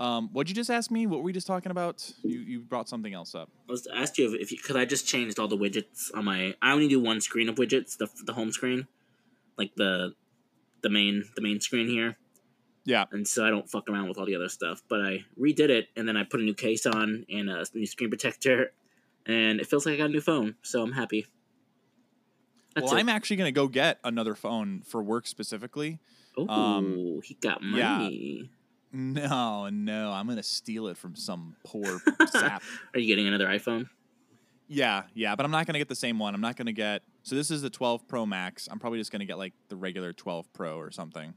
Um, 0.00 0.28
what'd 0.32 0.48
you 0.48 0.56
just 0.56 0.70
ask 0.70 0.90
me? 0.90 1.06
What 1.06 1.18
were 1.18 1.24
we 1.24 1.32
just 1.32 1.46
talking 1.46 1.70
about? 1.70 2.12
You 2.22 2.40
you 2.40 2.60
brought 2.60 2.88
something 2.88 3.14
else 3.14 3.34
up. 3.34 3.48
I 3.68 3.72
was 3.72 3.86
asked 3.94 4.18
you 4.18 4.34
if, 4.34 4.40
if 4.40 4.52
you 4.52 4.58
because 4.58 4.76
I 4.76 4.84
just 4.84 5.06
changed 5.06 5.38
all 5.38 5.48
the 5.48 5.56
widgets 5.56 6.10
on 6.14 6.24
my. 6.24 6.54
I 6.60 6.72
only 6.72 6.88
do 6.88 7.00
one 7.00 7.20
screen 7.20 7.48
of 7.48 7.56
widgets, 7.56 7.96
the 7.96 8.08
the 8.24 8.32
home 8.32 8.50
screen, 8.50 8.88
like 9.56 9.74
the 9.76 10.14
the 10.82 10.90
main 10.90 11.24
the 11.36 11.42
main 11.42 11.60
screen 11.60 11.88
here. 11.88 12.16
Yeah. 12.84 13.04
And 13.12 13.26
so 13.26 13.46
I 13.46 13.50
don't 13.50 13.68
fuck 13.70 13.88
around 13.88 14.08
with 14.08 14.18
all 14.18 14.26
the 14.26 14.34
other 14.34 14.48
stuff. 14.48 14.82
But 14.88 15.00
I 15.00 15.24
redid 15.40 15.70
it, 15.70 15.88
and 15.96 16.06
then 16.08 16.16
I 16.16 16.24
put 16.24 16.40
a 16.40 16.42
new 16.42 16.54
case 16.54 16.86
on 16.86 17.24
and 17.30 17.48
a 17.48 17.64
new 17.72 17.86
screen 17.86 18.10
protector, 18.10 18.72
and 19.26 19.60
it 19.60 19.66
feels 19.66 19.86
like 19.86 19.94
I 19.94 19.98
got 19.98 20.10
a 20.10 20.12
new 20.12 20.20
phone. 20.20 20.56
So 20.62 20.82
I'm 20.82 20.92
happy. 20.92 21.26
That's 22.74 22.86
well, 22.86 22.96
it. 22.96 23.00
I'm 23.00 23.08
actually 23.08 23.36
going 23.36 23.48
to 23.48 23.52
go 23.52 23.68
get 23.68 24.00
another 24.02 24.34
phone 24.34 24.82
for 24.84 25.02
work 25.02 25.28
specifically. 25.28 26.00
Oh, 26.36 26.48
um, 26.48 27.20
he 27.22 27.34
got 27.34 27.62
yeah. 27.62 28.08
No, 28.94 29.68
no, 29.70 30.12
I'm 30.12 30.26
to 30.36 30.42
steal 30.44 30.86
it 30.86 30.96
from 30.96 31.16
some 31.16 31.56
poor 31.64 32.00
sap. 32.30 32.62
Are 32.94 33.00
you 33.00 33.08
getting 33.08 33.26
another 33.26 33.46
iPhone? 33.48 33.88
Yeah, 34.68 35.02
yeah, 35.14 35.34
but 35.34 35.44
I'm 35.44 35.50
not 35.50 35.66
to 35.74 35.80
get 35.80 35.88
the 35.88 35.96
same 35.96 36.18
one. 36.18 36.34
I'm 36.34 36.40
not 36.40 36.56
to 36.68 36.72
get. 36.72 37.02
So 37.24 37.34
this 37.34 37.50
is 37.50 37.60
the 37.60 37.70
12 37.70 38.06
Pro 38.06 38.24
Max. 38.24 38.68
I'm 38.70 38.78
probably 38.78 39.00
just 39.00 39.10
to 39.20 39.26
get 39.26 39.36
like 39.36 39.52
the 39.68 39.76
regular 39.76 40.12
12 40.12 40.52
Pro 40.52 40.78
or 40.78 40.90
something. 40.92 41.34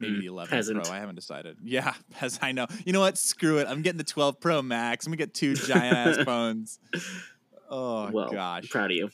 Maybe 0.00 0.14
Mm, 0.14 0.20
the 0.20 0.26
11 0.26 0.50
peasant. 0.50 0.82
Pro. 0.84 0.92
I 0.92 0.98
haven't 0.98 1.16
decided. 1.16 1.58
Yeah, 1.64 1.92
as 2.20 2.38
I 2.40 2.52
know. 2.52 2.66
You 2.84 2.92
know 2.92 3.00
what? 3.00 3.18
Screw 3.18 3.58
it. 3.58 3.66
I'm 3.68 3.82
getting 3.82 3.98
the 3.98 4.04
12 4.04 4.40
Pro 4.40 4.62
Max. 4.62 5.06
I'm 5.06 5.12
to 5.12 5.16
get 5.18 5.34
two 5.34 5.54
giant 5.54 5.96
ass 5.96 6.16
phones. 6.24 6.78
Oh 7.68 8.10
well, 8.10 8.30
gosh. 8.30 8.62
I'm 8.64 8.68
proud 8.68 8.90
of 8.90 8.96
you. 8.96 9.10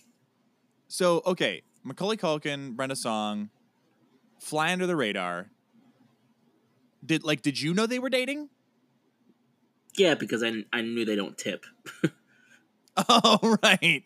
So 0.87 1.23
okay, 1.27 1.63
Macaulay 1.83 2.17
Culkin, 2.17 2.77
Brenda 2.77 2.97
Song, 2.97 3.51
fly 4.39 4.73
under 4.73 4.87
the 4.87 4.97
radar. 4.97 5.51
Did 7.05 7.25
like 7.25 7.43
did 7.43 7.61
you 7.61 7.75
know 7.75 7.87
they 7.87 7.99
were 7.99 8.11
dating? 8.11 8.49
Yeah, 9.97 10.15
because 10.15 10.43
I, 10.43 10.65
I 10.73 10.81
knew 10.83 11.05
they 11.05 11.17
don't 11.17 11.37
tip. 11.37 11.65
Oh 13.09 13.57
right. 13.63 14.05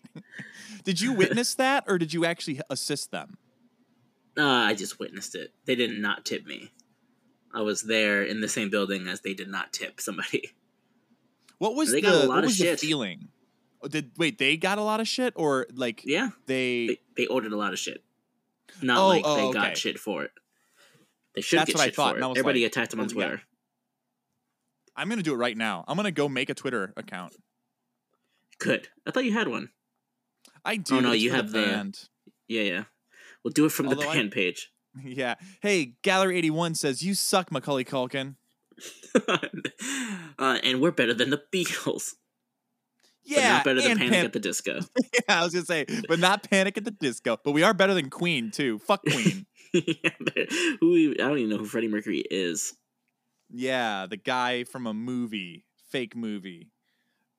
Did 0.85 1.01
you 1.01 1.13
witness 1.13 1.55
that 1.57 1.83
or 1.89 1.99
did 1.99 2.13
you 2.13 2.25
actually 2.25 2.61
assist 2.71 3.11
them? 3.11 3.37
Uh, 4.39 4.45
I 4.45 4.75
just 4.75 5.01
witnessed 5.01 5.35
it. 5.35 5.53
They 5.65 5.75
did 5.75 5.99
not 5.99 6.25
tip 6.25 6.47
me. 6.47 6.71
I 7.53 7.63
was 7.63 7.83
there 7.83 8.23
in 8.23 8.41
the 8.41 8.49
same 8.49 8.71
building 8.71 9.09
as 9.09 9.23
they 9.23 9.35
did 9.35 9.49
not 9.49 9.73
tip 9.73 10.01
somebody. 10.01 10.53
What 11.59 11.75
was 11.75 11.91
They 11.91 12.01
the 12.01 12.07
got 12.07 12.15
a 12.15 12.19
lot 12.19 12.29
what 12.29 12.39
of 12.39 12.45
was 12.45 12.59
the 12.59 12.65
shit. 12.65 12.79
feeling? 12.81 13.29
Oh, 13.83 13.89
Did 13.89 14.13
wait 14.17 14.39
they 14.39 14.57
got 14.57 14.79
a 14.79 14.83
lot 14.83 15.01
of 15.01 15.09
shit 15.09 15.33
or 15.37 15.67
like 15.75 16.03
Yeah, 16.05 16.29
they? 16.47 16.87
they, 16.87 17.01
they 17.17 17.27
ordered 17.27 17.53
a 17.53 17.57
lot 17.57 17.73
of 17.73 17.79
shit. 17.81 18.05
Not 18.83 18.99
Oh, 18.99 19.09
like 19.09 19.23
oh, 19.25 19.37
they 19.37 19.43
okay. 19.47 19.53
got 19.53 19.77
shit 19.77 19.99
for 19.99 20.23
it. 20.23 20.31
They 21.37 21.43
should 21.43 21.59
That's 21.61 21.67
get 21.69 21.77
what 21.77 21.87
I 21.87 21.91
thought, 21.91 22.15
for 22.15 22.19
it. 22.21 22.25
I 22.25 22.31
Everybody 22.31 22.63
like, 22.63 22.73
attacked 22.73 22.93
him 22.95 23.01
on 23.01 23.07
oh, 23.07 23.09
yeah. 23.11 23.15
Twitter. 23.15 23.43
I'm 24.97 25.09
gonna 25.09 25.23
do 25.23 25.35
it 25.35 25.37
right 25.37 25.57
now. 25.57 25.85
I'm 25.87 25.97
gonna 25.97 26.11
go 26.11 26.29
make 26.29 26.49
a 26.51 26.55
Twitter 26.55 26.93
account. 26.97 27.35
Good. 28.59 28.89
I 29.07 29.11
thought 29.11 29.25
you 29.27 29.33
had 29.33 29.49
one. 29.49 29.69
I 30.65 30.77
do. 30.77 30.97
Oh, 30.97 31.01
no, 31.01 31.13
you 31.13 31.31
have 31.33 31.53
the- 31.53 31.63
band. 31.63 32.09
Yeah, 32.49 32.63
yeah. 32.63 32.85
We'll 33.45 33.53
do 33.53 33.67
it 33.67 33.73
from 33.73 33.87
the 33.87 33.95
Although 33.97 34.09
I- 34.11 34.15
band 34.17 34.33
page. 34.33 34.71
Yeah. 35.05 35.35
Hey, 35.61 35.93
Gallery 36.01 36.39
81 36.39 36.75
says, 36.75 37.03
You 37.03 37.13
suck, 37.15 37.53
Macaulay 37.53 37.85
Culkin. 37.85 38.37
uh, 39.29 40.59
and 40.63 40.81
we're 40.81 40.91
better 40.91 41.13
than 41.13 41.29
the 41.29 41.43
Beatles. 41.55 42.15
but 43.29 43.37
Yeah. 43.37 43.53
not 43.53 43.65
better 43.65 43.83
than 43.83 43.91
and 43.91 44.01
Panic 44.01 44.15
Pan- 44.15 44.25
at 44.25 44.33
the 44.33 44.41
Disco. 44.41 44.81
yeah, 45.29 45.41
I 45.41 45.45
was 45.45 45.53
going 45.53 45.65
to 45.65 45.67
say, 45.67 45.85
but 46.09 46.19
not 46.19 46.49
Panic 46.49 46.79
at 46.79 46.85
the 46.87 46.91
Disco. 46.93 47.37
But 47.45 47.53
we 47.53 47.63
are 47.63 47.75
better 47.75 47.93
than 47.93 48.09
Queen, 48.09 48.51
too. 48.51 48.79
Fuck 48.79 49.03
Queen. 49.03 49.45
Yeah, 49.73 50.11
who 50.81 51.13
I 51.13 51.15
don't 51.19 51.39
even 51.39 51.51
know 51.51 51.59
who 51.59 51.65
Freddie 51.65 51.89
Mercury 51.89 52.25
is. 52.31 52.75
yeah, 53.51 54.07
the 54.09 54.17
guy 54.17 54.65
from 54.65 54.87
a 54.87 54.95
movie, 54.95 55.65
fake 55.91 56.17
movie. 56.17 56.71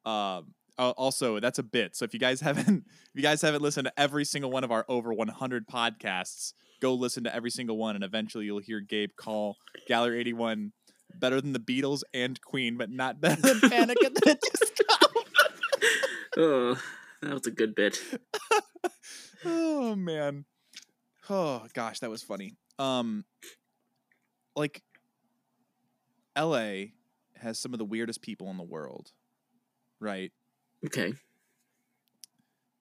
Um, 0.05 0.53
uh, 0.79 0.91
also, 0.91 1.39
that's 1.39 1.59
a 1.59 1.63
bit. 1.63 1.95
So 1.95 2.05
if 2.05 2.13
you 2.13 2.19
guys 2.19 2.41
haven't, 2.47 2.85
if 2.87 3.15
you 3.15 3.21
guys 3.21 3.41
haven't 3.41 3.61
listened 3.61 3.85
to 3.85 3.99
every 3.99 4.25
single 4.25 4.51
one 4.51 4.63
of 4.63 4.71
our 4.71 4.85
over 4.87 5.13
100 5.13 5.67
podcasts, 5.67 6.53
go 6.81 6.93
listen 6.93 7.23
to 7.23 7.33
every 7.35 7.49
single 7.49 7.77
one, 7.77 7.95
and 7.95 8.03
eventually 8.03 8.45
you'll 8.45 8.59
hear 8.59 8.79
Gabe 8.79 9.09
call 9.17 9.57
Gallery 9.87 10.19
81 10.19 10.71
better 11.15 11.41
than 11.41 11.53
the 11.53 11.59
Beatles 11.59 12.01
and 12.13 12.39
Queen, 12.41 12.77
but 12.77 12.89
not 12.91 13.19
better 13.19 13.41
than 13.41 13.59
Panic 13.69 13.97
at 14.05 14.13
the 14.13 14.37
Disco. 14.51 14.83
Oh, 16.37 16.79
that 17.23 17.33
was 17.33 17.47
a 17.47 17.51
good 17.51 17.73
bit. 17.73 17.99
oh 19.45 19.95
man. 19.95 20.45
Oh 21.29 21.65
gosh, 21.73 21.99
that 21.99 22.09
was 22.09 22.23
funny. 22.23 22.53
Um 22.79 23.25
like 24.55 24.81
LA 26.37 26.85
has 27.37 27.59
some 27.59 27.73
of 27.73 27.79
the 27.79 27.85
weirdest 27.85 28.21
people 28.21 28.49
in 28.49 28.57
the 28.57 28.63
world. 28.63 29.11
Right? 29.99 30.31
Okay. 30.85 31.13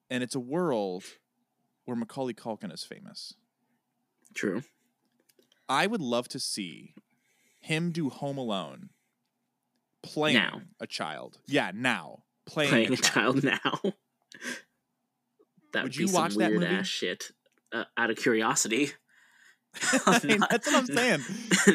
And 0.09 0.23
it's 0.23 0.35
a 0.35 0.39
world 0.39 1.03
where 1.85 1.97
Macaulay 1.97 2.33
Culkin 2.33 2.73
is 2.73 2.83
famous. 2.83 3.33
True. 4.33 4.63
I 5.67 5.87
would 5.87 6.01
love 6.01 6.27
to 6.29 6.39
see 6.39 6.93
him 7.59 7.91
do 7.91 8.09
Home 8.09 8.37
Alone 8.37 8.89
playing 10.03 10.35
Now. 10.37 10.61
a 10.79 10.87
child. 10.87 11.39
Yeah, 11.47 11.71
now. 11.73 12.23
Playing, 12.45 12.69
Playing 12.69 12.89
a 12.91 12.93
a 12.93 12.97
child 12.97 13.43
now. 13.43 13.59
that 13.73 13.83
Would 15.73 15.83
would, 15.83 15.95
you 15.97 16.07
be 16.07 16.13
watch 16.13 16.33
some 16.33 16.39
that 16.41 16.51
weird 16.51 16.61
movie? 16.61 16.75
ass 16.75 16.87
shit. 16.87 17.31
Uh, 17.73 17.83
out 17.97 18.09
of 18.09 18.17
curiosity. 18.17 18.91
I 20.05 20.19
mean, 20.23 20.39
that's 20.49 20.67
what 20.67 20.75
I'm 20.75 20.85
saying. 20.85 21.21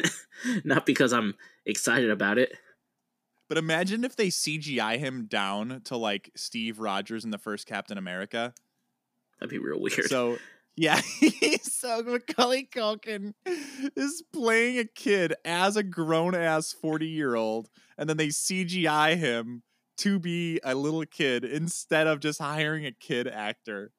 Not 0.63 0.85
because 0.85 1.13
I'm 1.13 1.35
excited 1.65 2.09
about 2.09 2.37
it. 2.37 2.51
But 3.47 3.57
imagine 3.57 4.03
if 4.03 4.15
they 4.15 4.27
CGI 4.27 4.97
him 4.97 5.25
down 5.25 5.81
to 5.85 5.97
like 5.97 6.31
Steve 6.35 6.79
Rogers 6.79 7.23
in 7.23 7.31
the 7.31 7.37
first 7.37 7.67
Captain 7.67 7.97
America. 7.97 8.53
That'd 9.39 9.51
be 9.51 9.59
real 9.59 9.79
weird. 9.79 10.05
So 10.05 10.37
yeah, 10.75 10.99
so 11.61 12.01
Macaulay 12.01 12.67
Culkin 12.71 13.33
is 13.95 14.23
playing 14.33 14.79
a 14.79 14.85
kid 14.85 15.35
as 15.45 15.77
a 15.77 15.83
grown 15.83 16.33
ass 16.33 16.71
forty 16.71 17.07
year 17.07 17.35
old, 17.35 17.69
and 17.97 18.09
then 18.09 18.17
they 18.17 18.29
CGI 18.29 19.15
him 19.15 19.61
to 19.97 20.17
be 20.17 20.59
a 20.63 20.73
little 20.73 21.05
kid 21.05 21.43
instead 21.43 22.07
of 22.07 22.19
just 22.19 22.41
hiring 22.41 22.85
a 22.85 22.91
kid 22.91 23.27
actor. 23.27 23.91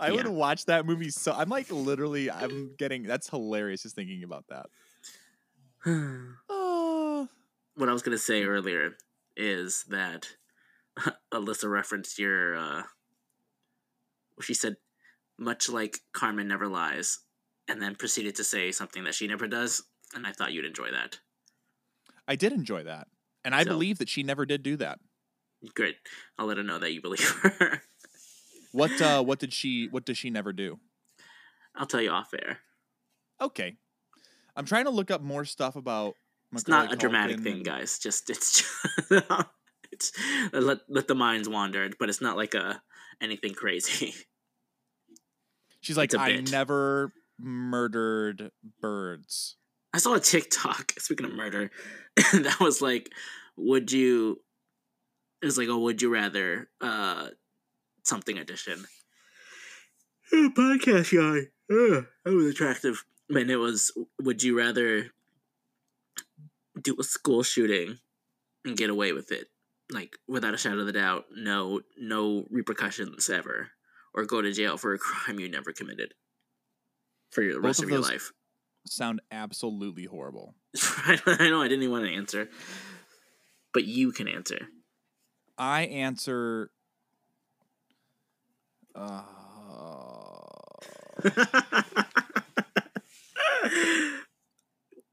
I 0.00 0.10
would 0.12 0.24
Yeah. 0.24 0.30
watch 0.32 0.64
that 0.66 0.86
movie 0.86 1.10
so 1.10 1.32
I'm 1.32 1.48
like 1.48 1.70
literally 1.70 2.30
I'm 2.30 2.74
getting 2.76 3.02
that's 3.04 3.28
hilarious 3.28 3.82
just 3.82 3.94
thinking 3.94 4.22
about 4.24 4.46
that. 4.48 4.66
Oh, 6.48 7.28
what 7.76 7.88
I 7.88 7.92
was 7.92 8.02
gonna 8.02 8.18
say 8.18 8.44
earlier 8.44 8.96
is 9.36 9.84
that 9.88 10.28
Alyssa 11.32 11.70
referenced 11.70 12.18
your. 12.18 12.56
Uh, 12.56 12.82
she 14.42 14.54
said, 14.54 14.76
much 15.38 15.68
like 15.68 15.98
Carmen 16.12 16.48
never 16.48 16.66
lies, 16.66 17.20
and 17.68 17.80
then 17.80 17.94
proceeded 17.94 18.34
to 18.36 18.44
say 18.44 18.72
something 18.72 19.04
that 19.04 19.14
she 19.14 19.26
never 19.26 19.46
does, 19.46 19.82
and 20.14 20.26
I 20.26 20.32
thought 20.32 20.52
you'd 20.52 20.64
enjoy 20.64 20.90
that. 20.92 21.18
I 22.26 22.36
did 22.36 22.52
enjoy 22.52 22.84
that. 22.84 23.08
And 23.44 23.54
I 23.54 23.64
So- 23.64 23.70
believe 23.70 23.98
that 23.98 24.08
she 24.08 24.22
never 24.22 24.44
did 24.46 24.62
do 24.62 24.76
that. 24.76 24.98
Great, 25.74 25.96
I'll 26.38 26.46
let 26.46 26.56
her 26.56 26.62
know 26.62 26.78
that 26.78 26.92
you 26.92 27.00
believe 27.02 27.20
her. 27.42 27.82
What 28.72 29.00
uh 29.00 29.22
what 29.22 29.38
did 29.38 29.52
she 29.52 29.88
what 29.90 30.04
does 30.04 30.18
she 30.18 30.30
never 30.30 30.52
do? 30.52 30.78
I'll 31.74 31.86
tell 31.86 32.00
you 32.00 32.10
off 32.10 32.32
air. 32.34 32.58
Okay. 33.40 33.76
I'm 34.56 34.64
trying 34.64 34.84
to 34.84 34.90
look 34.90 35.10
up 35.10 35.22
more 35.22 35.44
stuff 35.44 35.76
about 35.76 36.14
It's 36.52 36.68
Macaulay 36.68 36.86
not 36.86 36.94
a 36.94 36.96
dramatic 36.96 37.40
thing, 37.40 37.62
guys. 37.62 37.98
Just 37.98 38.30
it's 38.30 38.62
just, 38.62 39.24
it's 39.92 40.12
let 40.52 40.78
let 40.88 41.08
the 41.08 41.14
minds 41.14 41.48
wander, 41.48 41.88
but 41.98 42.08
it's 42.08 42.20
not 42.20 42.36
like 42.36 42.54
a 42.54 42.82
anything 43.20 43.54
crazy. 43.54 44.14
She's 45.80 45.96
like, 45.96 46.14
I 46.14 46.32
bit. 46.32 46.50
never 46.50 47.12
murdered 47.38 48.50
birds. 48.80 49.56
I 49.94 49.98
saw 49.98 50.14
a 50.14 50.20
TikTok, 50.20 50.92
speaking 50.98 51.26
of 51.26 51.32
murder, 51.32 51.70
that 52.16 52.58
was 52.60 52.82
like, 52.82 53.10
would 53.56 53.90
you 53.90 54.40
it 55.42 55.46
was 55.46 55.56
like, 55.56 55.68
oh, 55.68 55.78
would 55.78 56.02
you 56.02 56.10
rather 56.12 56.68
uh 56.80 57.28
something 58.10 58.38
edition. 58.38 58.84
podcast 60.32 61.14
guy. 61.14 61.46
Ugh, 61.72 62.06
that 62.24 62.34
was 62.34 62.46
attractive. 62.46 63.04
And 63.28 63.48
it 63.48 63.56
was 63.56 63.92
would 64.20 64.42
you 64.42 64.58
rather 64.58 65.12
do 66.80 66.96
a 66.98 67.04
school 67.04 67.44
shooting 67.44 67.98
and 68.64 68.76
get 68.76 68.90
away 68.90 69.12
with 69.12 69.30
it? 69.30 69.46
Like 69.92 70.18
without 70.26 70.54
a 70.54 70.58
shadow 70.58 70.80
of 70.80 70.88
a 70.88 70.92
doubt, 70.92 71.26
no 71.34 71.82
no 71.96 72.46
repercussions 72.50 73.30
ever. 73.30 73.70
Or 74.12 74.24
go 74.24 74.42
to 74.42 74.52
jail 74.52 74.76
for 74.76 74.92
a 74.92 74.98
crime 75.06 75.38
you 75.38 75.48
never 75.48 75.72
committed. 75.72 76.14
For 77.30 77.42
your, 77.42 77.54
the 77.54 77.60
Both 77.60 77.66
rest 77.66 77.78
of 77.78 77.84
of 77.84 77.90
your 77.90 78.00
life. 78.00 78.32
Sound 78.86 79.20
absolutely 79.30 80.06
horrible. 80.06 80.56
I 81.06 81.48
know 81.48 81.62
I 81.62 81.68
didn't 81.68 81.84
even 81.84 81.92
want 81.92 82.06
to 82.06 82.14
answer, 82.14 82.48
but 83.72 83.84
you 83.84 84.10
can 84.10 84.26
answer. 84.26 84.66
I 85.56 85.82
answer 85.82 86.70
uh, 88.94 89.22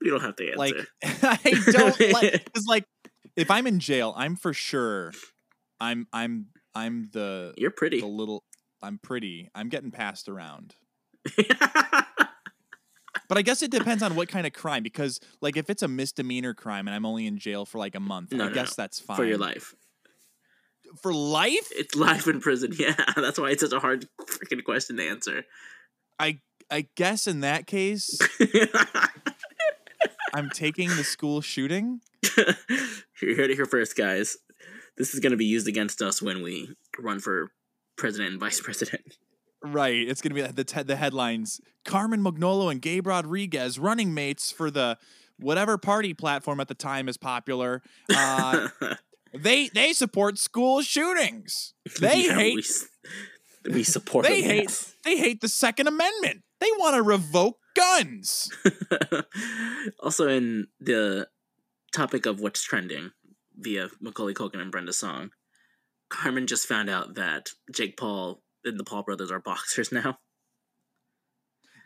you 0.02 0.12
don't 0.12 0.22
have 0.22 0.36
to 0.38 0.46
answer. 0.48 0.58
like 0.58 0.76
I 1.04 1.72
don't 1.72 2.00
like 2.14 2.54
cuz 2.54 2.66
like 2.68 2.86
if 3.36 3.52
I'm 3.52 3.68
in 3.68 3.80
jail, 3.80 4.14
I'm 4.18 4.36
for 4.36 4.54
sure 4.54 5.14
I'm 5.80 6.08
I'm 6.14 6.48
I'm 6.76 7.10
the 7.12 7.54
You're 7.58 7.72
pretty. 7.72 8.00
the 8.00 8.08
little 8.08 8.44
I'm 8.82 9.00
pretty. 9.00 9.50
I'm 9.56 9.70
getting 9.70 9.92
passed 9.92 10.30
around. 10.30 10.76
But 13.30 13.38
I 13.38 13.42
guess 13.42 13.62
it 13.62 13.72
depends 13.72 14.02
on 14.04 14.16
what 14.16 14.30
kind 14.30 14.48
of 14.48 14.54
crime 14.54 14.84
because 14.84 15.20
like 15.42 15.58
if 15.58 15.70
it's 15.70 15.84
a 15.84 15.88
misdemeanor 15.90 16.54
crime 16.54 16.88
and 16.88 16.96
I'm 16.96 17.06
only 17.06 17.26
in 17.28 17.38
jail 17.38 17.66
for 17.66 17.78
like 17.78 17.94
a 17.94 18.00
month, 18.00 18.32
No, 18.32 18.46
I 18.46 18.48
no, 18.48 18.54
guess 18.54 18.74
that's 18.74 19.02
fine. 19.02 19.18
for 19.18 19.26
your 19.26 19.38
life. 19.38 19.76
For 21.02 21.14
life? 21.14 21.70
It's 21.72 21.96
life 21.96 22.28
in 22.28 22.40
prison. 22.42 22.74
Yeah, 22.80 22.96
that's 23.16 23.40
why 23.40 23.52
it's 23.52 23.62
such 23.62 23.74
a 23.74 23.80
hard 23.80 24.08
freaking 24.22 24.64
question 24.64 24.98
to 24.98 25.08
answer. 25.08 25.44
I 26.20 26.40
I 26.70 26.88
guess 26.96 27.28
in 27.28 27.42
that 27.42 27.68
case 27.68 28.20
I'm 30.34 30.50
taking 30.50 30.90
the 30.90 31.04
school 31.04 31.42
shooting. 31.42 32.02
You're 33.22 33.36
here 33.36 33.48
to 33.48 33.56
hear 33.56 33.66
first, 33.66 33.96
guys. 33.96 34.38
This 34.98 35.14
is 35.14 35.20
going 35.20 35.32
to 35.32 35.38
be 35.38 35.46
used 35.46 35.68
against 35.68 36.02
us 36.02 36.22
when 36.22 36.42
we 36.42 36.70
run 37.00 37.20
for 37.20 37.52
president 37.98 38.32
and 38.32 38.40
vice 38.40 38.60
president. 38.60 39.18
Right. 39.64 40.08
It's 40.08 40.22
going 40.22 40.36
to 40.36 40.42
be 40.44 40.52
the 40.52 40.64
te- 40.64 40.84
the 40.84 40.96
headlines 40.96 41.60
Carmen 41.86 42.24
Magnolo 42.24 42.72
and 42.72 42.82
Gabe 42.82 43.08
Rodriguez 43.08 43.80
running 43.80 44.14
mates 44.14 44.52
for 44.52 44.70
the 44.70 44.98
whatever 45.40 45.78
party 45.78 46.14
platform 46.14 46.60
at 46.60 46.68
the 46.68 46.76
time 46.76 47.08
is 47.08 47.18
popular. 47.18 47.82
Uh, 48.14 48.68
they 49.38 49.70
they 49.70 49.94
support 49.94 50.38
school 50.38 50.82
shootings. 50.82 51.74
They 52.00 52.26
Yeah, 52.28 52.36
hate 52.36 52.56
We, 53.66 53.74
we 53.74 53.84
support. 53.84 54.26
they 54.26 54.42
them, 54.42 54.50
hate 54.50 54.64
yes. 54.64 54.96
they 55.04 55.18
hate 55.18 55.42
the 55.42 55.50
second 55.50 55.88
amendment. 55.88 56.44
They 56.60 56.70
want 56.80 56.96
to 56.96 57.02
revoke 57.04 57.58
guns. 57.76 58.50
also, 60.00 60.28
in 60.28 60.68
the 60.80 61.28
topic 61.94 62.26
of 62.26 62.40
what's 62.40 62.64
trending 62.64 63.12
via 63.56 63.90
Macaulay 64.02 64.34
Culkin 64.34 64.60
and 64.60 64.72
Brenda 64.72 64.94
Song, 64.94 65.30
Carmen 66.10 66.48
just 66.48 66.68
found 66.68 66.90
out 66.90 67.16
that 67.16 67.50
Jake 67.74 67.98
Paul 67.98 68.42
and 68.64 68.80
the 68.80 68.84
Paul 68.84 69.04
brothers 69.04 69.32
are 69.32 69.40
boxers 69.40 69.92
now. 69.92 70.18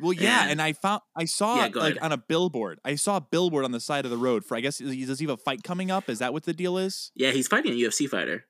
Well, 0.02 0.14
yeah, 0.14 0.42
And- 0.44 0.52
and 0.52 0.62
I 0.62 0.74
found 0.74 1.02
I 1.16 1.26
saw 1.26 1.56
Yeah, 1.58 1.62
like 1.74 1.76
ahead. 1.76 1.98
on 2.00 2.12
a 2.12 2.18
billboard. 2.18 2.80
I 2.84 2.96
saw 2.96 3.18
a 3.18 3.22
billboard 3.22 3.64
on 3.66 3.72
the 3.72 3.80
side 3.80 4.04
of 4.06 4.12
the 4.12 4.18
road 4.18 4.44
for 4.46 4.58
I 4.58 4.60
guess 4.62 4.78
does 4.80 5.20
he 5.20 5.26
have 5.26 5.30
a 5.30 5.38
fight 5.38 5.64
coming 5.64 5.92
up? 5.92 6.10
Is 6.10 6.20
that 6.20 6.34
what 6.34 6.44
the 6.44 6.54
deal 6.54 6.78
is? 6.78 7.12
Yeah, 7.16 7.32
he's 7.32 7.48
fighting 7.48 7.72
a 7.74 7.76
UFC 7.76 8.08
fighter. 8.10 8.46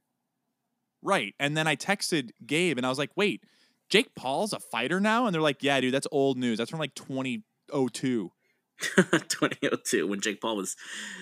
Right. 1.02 1.34
And 1.40 1.58
then 1.58 1.68
I 1.68 1.76
texted 1.76 2.30
Gabe 2.46 2.78
and 2.78 2.86
I 2.86 2.90
was 2.90 2.98
like, 3.00 3.12
"Wait, 3.16 3.44
Jake 3.90 4.14
Paul's 4.16 4.54
a 4.54 4.60
fighter 4.60 5.00
now?" 5.00 5.26
And 5.26 5.34
they're 5.34 5.42
like, 5.42 5.62
"Yeah, 5.64 5.80
dude, 5.82 5.94
that's 5.94 6.08
old 6.12 6.38
news. 6.38 6.58
That's 6.58 6.70
from 6.70 6.80
like 6.80 6.94
2002." 6.96 8.32
2002 8.80 10.08
when 10.08 10.22
Jake 10.22 10.42
Paul 10.42 10.58
was 10.58 10.76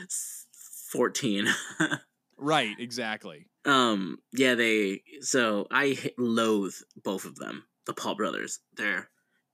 s- 0.04 0.46
14. 0.92 1.48
Right, 2.42 2.74
exactly. 2.80 3.48
um 3.66 4.20
yeah, 4.32 4.56
they 4.56 5.04
so 5.20 5.68
I 5.70 5.98
loathe 6.18 6.76
both 7.04 7.26
of 7.26 7.36
them. 7.36 7.66
the 7.86 7.94
Paul 7.94 8.16
brothers. 8.16 8.60
They're 8.78 9.10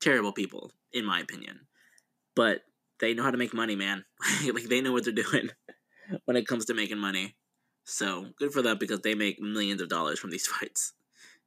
terrible 0.06 0.32
people, 0.32 0.72
in 0.94 1.04
my 1.04 1.20
opinion. 1.20 1.62
But 2.36 2.62
they 3.00 3.14
know 3.14 3.24
how 3.24 3.32
to 3.32 3.38
make 3.38 3.54
money, 3.54 3.76
man. 3.76 4.06
like 4.54 4.66
they 4.66 4.82
know 4.82 4.92
what 4.94 5.04
they're 5.04 5.14
doing 5.14 5.50
when 6.26 6.38
it 6.38 6.48
comes 6.48 6.66
to 6.66 6.74
making 6.74 7.00
money. 7.00 7.36
So 7.84 8.28
good 8.40 8.52
for 8.54 8.62
them 8.62 8.78
because 8.78 9.02
they 9.02 9.16
make 9.16 9.40
millions 9.40 9.82
of 9.82 9.90
dollars 9.90 10.20
from 10.20 10.32
these 10.32 10.48
fights. 10.60 10.94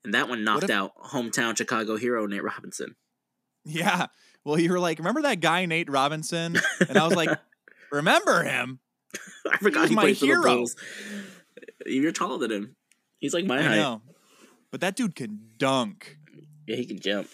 And 0.04 0.14
that 0.14 0.28
one 0.28 0.44
knocked 0.44 0.64
if- 0.64 0.70
out 0.70 0.92
hometown 0.96 1.56
Chicago 1.56 1.96
hero 1.96 2.26
Nate 2.26 2.42
Robinson. 2.44 2.96
Yeah. 3.64 4.06
Well, 4.44 4.58
you 4.58 4.70
were 4.70 4.80
like, 4.80 4.98
remember 4.98 5.22
that 5.22 5.40
guy 5.40 5.66
Nate 5.66 5.90
Robinson? 5.90 6.56
And 6.88 6.96
I 6.96 7.04
was 7.06 7.16
like, 7.16 7.28
remember 7.92 8.42
him? 8.44 8.78
I 9.50 9.56
forgot 9.58 9.82
was 9.82 9.90
he 9.90 9.96
my 9.96 10.02
played 10.02 10.18
for 10.18 10.26
the 10.26 10.32
hero. 10.32 10.64
You're 11.86 12.12
taller 12.12 12.38
than 12.38 12.50
him. 12.52 12.76
He's 13.18 13.34
like 13.34 13.44
my 13.44 13.58
I 13.58 13.62
height. 13.62 13.76
know. 13.76 14.02
But 14.70 14.80
that 14.80 14.96
dude 14.96 15.14
can 15.16 15.40
dunk. 15.58 16.18
Yeah, 16.66 16.76
he 16.76 16.86
can 16.86 17.00
jump. 17.00 17.28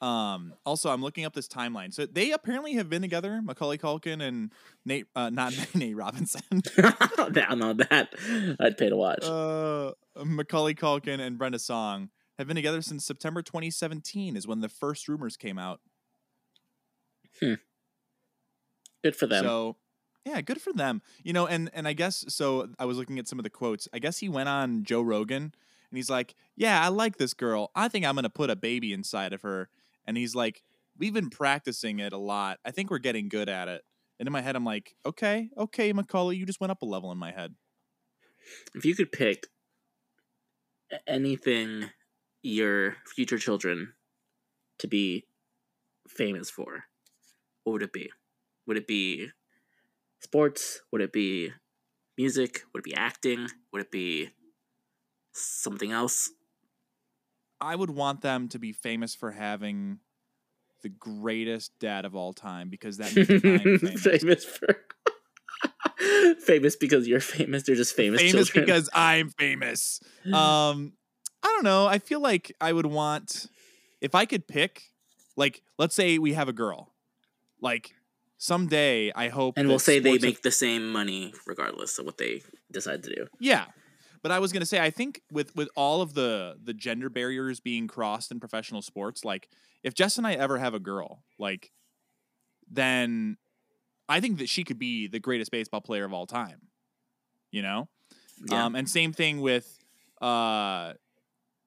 Um, 0.00 0.54
also, 0.66 0.90
I'm 0.90 1.02
looking 1.02 1.24
up 1.24 1.32
this 1.32 1.48
timeline. 1.48 1.94
So 1.94 2.04
they 2.04 2.32
apparently 2.32 2.74
have 2.74 2.90
been 2.90 3.00
together, 3.02 3.40
Macaulay 3.42 3.78
Culkin 3.78 4.20
and 4.20 4.50
Nate, 4.84 5.06
uh, 5.16 5.30
not 5.30 5.54
Nate 5.74 5.96
Robinson, 5.96 6.42
that, 6.76 7.54
no, 7.56 7.72
that 7.72 8.14
I'd 8.60 8.76
pay 8.76 8.90
to 8.90 8.96
watch. 8.96 9.24
uh, 9.24 9.92
Macaulay 10.24 10.74
Culkin 10.74 11.20
and 11.20 11.38
Brenda 11.38 11.58
Song 11.58 12.10
have 12.38 12.46
been 12.46 12.56
together 12.56 12.82
since 12.82 13.04
September 13.06 13.42
2017 13.42 14.36
is 14.36 14.46
when 14.46 14.60
the 14.60 14.68
first 14.68 15.08
rumors 15.08 15.36
came 15.36 15.58
out. 15.58 15.80
Good 19.02 19.16
for 19.16 19.26
them. 19.26 19.44
So, 19.44 19.76
yeah, 20.24 20.40
good 20.40 20.60
for 20.60 20.72
them. 20.72 21.02
You 21.22 21.32
know, 21.32 21.46
and 21.46 21.70
and 21.74 21.86
I 21.86 21.92
guess 21.92 22.24
so. 22.28 22.68
I 22.78 22.84
was 22.86 22.96
looking 22.96 23.18
at 23.18 23.28
some 23.28 23.38
of 23.38 23.42
the 23.42 23.50
quotes. 23.50 23.88
I 23.92 23.98
guess 23.98 24.18
he 24.18 24.28
went 24.28 24.48
on 24.48 24.84
Joe 24.84 25.02
Rogan 25.02 25.42
and 25.42 25.96
he's 25.96 26.08
like, 26.10 26.34
"Yeah, 26.56 26.82
I 26.82 26.88
like 26.88 27.18
this 27.18 27.34
girl. 27.34 27.70
I 27.74 27.88
think 27.88 28.06
I'm 28.06 28.14
gonna 28.14 28.30
put 28.30 28.50
a 28.50 28.56
baby 28.56 28.92
inside 28.92 29.32
of 29.32 29.42
her." 29.42 29.68
And 30.06 30.16
he's 30.16 30.34
like, 30.34 30.62
"We've 30.98 31.14
been 31.14 31.30
practicing 31.30 31.98
it 31.98 32.12
a 32.12 32.18
lot. 32.18 32.58
I 32.64 32.70
think 32.70 32.90
we're 32.90 32.98
getting 32.98 33.28
good 33.28 33.48
at 33.48 33.68
it." 33.68 33.82
And 34.18 34.26
in 34.26 34.32
my 34.32 34.42
head, 34.42 34.56
I'm 34.56 34.64
like, 34.64 34.94
"Okay, 35.04 35.50
okay, 35.56 35.92
Macaulay, 35.92 36.36
you 36.36 36.46
just 36.46 36.60
went 36.60 36.70
up 36.70 36.82
a 36.82 36.86
level 36.86 37.12
in 37.12 37.18
my 37.18 37.32
head." 37.32 37.54
if 38.74 38.84
you 38.84 38.94
could 38.94 39.12
pick 39.12 39.46
anything 41.06 41.90
your 42.42 42.96
future 43.06 43.38
children 43.38 43.94
to 44.78 44.86
be 44.86 45.24
famous 46.08 46.50
for, 46.50 46.84
what 47.62 47.72
would 47.74 47.82
it 47.82 47.92
be? 47.92 48.10
Would 48.66 48.76
it 48.76 48.86
be 48.86 49.28
sports? 50.20 50.80
Would 50.92 51.00
it 51.00 51.12
be 51.12 51.52
music? 52.18 52.62
Would 52.72 52.80
it 52.80 52.84
be 52.84 52.94
acting? 52.94 53.48
Would 53.72 53.82
it 53.82 53.90
be 53.90 54.30
something 55.32 55.92
else? 55.92 56.30
I 57.60 57.76
would 57.76 57.90
want 57.90 58.20
them 58.20 58.48
to 58.48 58.58
be 58.58 58.72
famous 58.72 59.14
for 59.14 59.30
having 59.30 59.98
the 60.82 60.88
greatest 60.90 61.78
dad 61.78 62.04
of 62.04 62.14
all 62.14 62.32
time 62.32 62.68
because 62.68 62.98
that 62.98 63.14
means 63.16 63.30
I'm 63.30 63.78
famous. 63.78 64.02
famous 64.02 64.44
for 64.44 64.76
famous 66.40 66.76
because 66.76 67.08
you're 67.08 67.20
famous. 67.20 67.62
They're 67.62 67.74
just 67.76 67.96
famous. 67.96 68.20
famous 68.20 68.48
children. 68.48 68.66
because 68.66 68.90
I'm 68.92 69.30
famous. 69.30 70.00
Um, 70.26 70.94
I 71.42 71.48
don't 71.48 71.64
know. 71.64 71.86
I 71.86 71.98
feel 71.98 72.20
like 72.20 72.50
I 72.60 72.72
would 72.72 72.86
want 72.86 73.46
if 74.00 74.14
I 74.14 74.24
could 74.24 74.48
pick, 74.48 74.82
like, 75.36 75.62
let's 75.78 75.94
say 75.94 76.18
we 76.18 76.32
have 76.32 76.48
a 76.48 76.52
girl, 76.54 76.94
like 77.60 77.94
someday 78.38 79.12
I 79.14 79.28
hope, 79.28 79.58
and 79.58 79.68
we'll 79.68 79.78
say 79.78 79.98
they 79.98 80.16
make 80.18 80.40
the 80.42 80.50
same 80.50 80.90
money 80.90 81.34
regardless 81.46 81.98
of 81.98 82.06
what 82.06 82.16
they 82.16 82.42
decide 82.72 83.02
to 83.04 83.14
do. 83.14 83.26
yeah. 83.38 83.66
But 84.24 84.32
I 84.32 84.38
was 84.38 84.52
gonna 84.52 84.64
say, 84.64 84.80
I 84.80 84.88
think 84.90 85.20
with 85.30 85.54
with 85.54 85.68
all 85.76 86.00
of 86.00 86.14
the 86.14 86.56
the 86.64 86.72
gender 86.72 87.10
barriers 87.10 87.60
being 87.60 87.86
crossed 87.86 88.32
in 88.32 88.40
professional 88.40 88.80
sports, 88.80 89.22
like 89.22 89.50
if 89.82 89.92
Jess 89.92 90.16
and 90.16 90.26
I 90.26 90.32
ever 90.32 90.56
have 90.56 90.72
a 90.72 90.80
girl, 90.80 91.22
like, 91.38 91.70
then 92.70 93.36
I 94.08 94.20
think 94.20 94.38
that 94.38 94.48
she 94.48 94.64
could 94.64 94.78
be 94.78 95.08
the 95.08 95.20
greatest 95.20 95.50
baseball 95.50 95.82
player 95.82 96.06
of 96.06 96.14
all 96.14 96.26
time. 96.26 96.62
You 97.50 97.60
know, 97.60 97.88
Yeah. 98.50 98.64
Um, 98.64 98.74
and 98.74 98.88
same 98.88 99.12
thing 99.12 99.42
with 99.42 99.78
uh, 100.22 100.94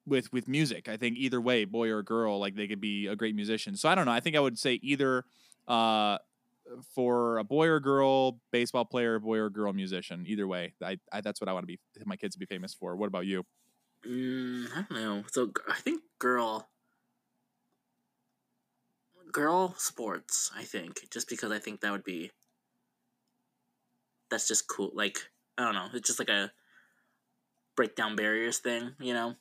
with 0.07 0.33
with 0.33 0.47
music. 0.47 0.89
I 0.89 0.97
think 0.97 1.17
either 1.17 1.39
way, 1.39 1.63
boy 1.65 1.91
or 1.91 2.01
girl, 2.01 2.39
like 2.39 2.55
they 2.55 2.67
could 2.67 2.81
be 2.81 3.05
a 3.05 3.15
great 3.15 3.35
musician. 3.35 3.75
So 3.75 3.87
I 3.87 3.93
don't 3.93 4.05
know. 4.05 4.11
I 4.11 4.19
think 4.19 4.35
I 4.35 4.39
would 4.39 4.57
say 4.57 4.79
either 4.81 5.25
uh, 5.67 6.17
for 6.93 7.37
a 7.37 7.43
boy 7.43 7.67
or 7.67 7.79
girl 7.79 8.39
baseball 8.51 8.85
player, 8.85 9.19
boy 9.19 9.37
or 9.37 9.49
girl 9.49 9.73
musician. 9.73 10.25
Either 10.27 10.47
way, 10.47 10.73
I, 10.83 10.97
I 11.11 11.21
that's 11.21 11.41
what 11.41 11.49
I 11.49 11.53
want 11.53 11.63
to 11.63 11.67
be 11.67 11.79
my 12.05 12.15
kids 12.15 12.35
to 12.35 12.39
be 12.39 12.45
famous 12.45 12.73
for. 12.73 12.95
What 12.95 13.07
about 13.07 13.25
you? 13.25 13.43
Mm, 14.05 14.67
I 14.75 14.85
don't 14.89 14.91
know. 14.91 15.23
So 15.31 15.51
I 15.67 15.75
think 15.75 16.01
girl, 16.19 16.69
girl 19.31 19.75
sports. 19.77 20.51
I 20.55 20.63
think 20.63 21.09
just 21.11 21.29
because 21.29 21.51
I 21.51 21.59
think 21.59 21.81
that 21.81 21.91
would 21.91 22.03
be. 22.03 22.31
That's 24.29 24.47
just 24.47 24.67
cool. 24.67 24.91
Like 24.93 25.19
I 25.57 25.63
don't 25.63 25.73
know. 25.75 25.87
It's 25.93 26.07
just 26.07 26.19
like 26.19 26.29
a 26.29 26.51
break 27.75 27.95
down 27.95 28.15
barriers 28.15 28.57
thing, 28.57 28.93
you 28.99 29.13
know. 29.13 29.35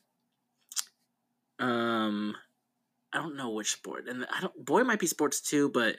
Um, 1.59 2.37
I 3.13 3.19
don't 3.19 3.37
know 3.37 3.51
which 3.51 3.73
sport, 3.73 4.09
and 4.09 4.27
I 4.31 4.41
don't. 4.41 4.65
Boy 4.65 4.85
might 4.85 5.01
be 5.01 5.07
sports 5.07 5.41
too, 5.41 5.71
but 5.71 5.97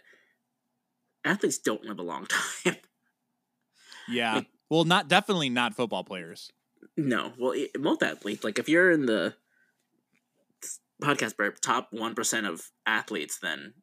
athletes 1.28 1.58
don't 1.60 1.84
live 1.86 2.00
a 2.00 2.04
long 2.04 2.26
time. 2.66 2.76
Yeah. 4.08 4.36
Like- 4.36 4.48
well, 4.70 4.84
not 4.86 5.08
definitely 5.08 5.50
not 5.50 5.76
football 5.76 6.04
players. 6.04 6.52
No, 6.96 7.34
well, 7.38 7.54
i- 7.54 7.70
most 7.78 8.04
athletes, 8.04 8.44
like 8.44 8.60
if 8.60 8.68
you're 8.70 8.92
in 8.92 9.06
the 9.06 9.34
podcast 11.02 11.38
burp 11.38 11.60
top 11.60 11.90
one 11.92 12.16
percent 12.16 12.46
of 12.48 12.62
athletes, 12.86 13.40
then 13.42 13.74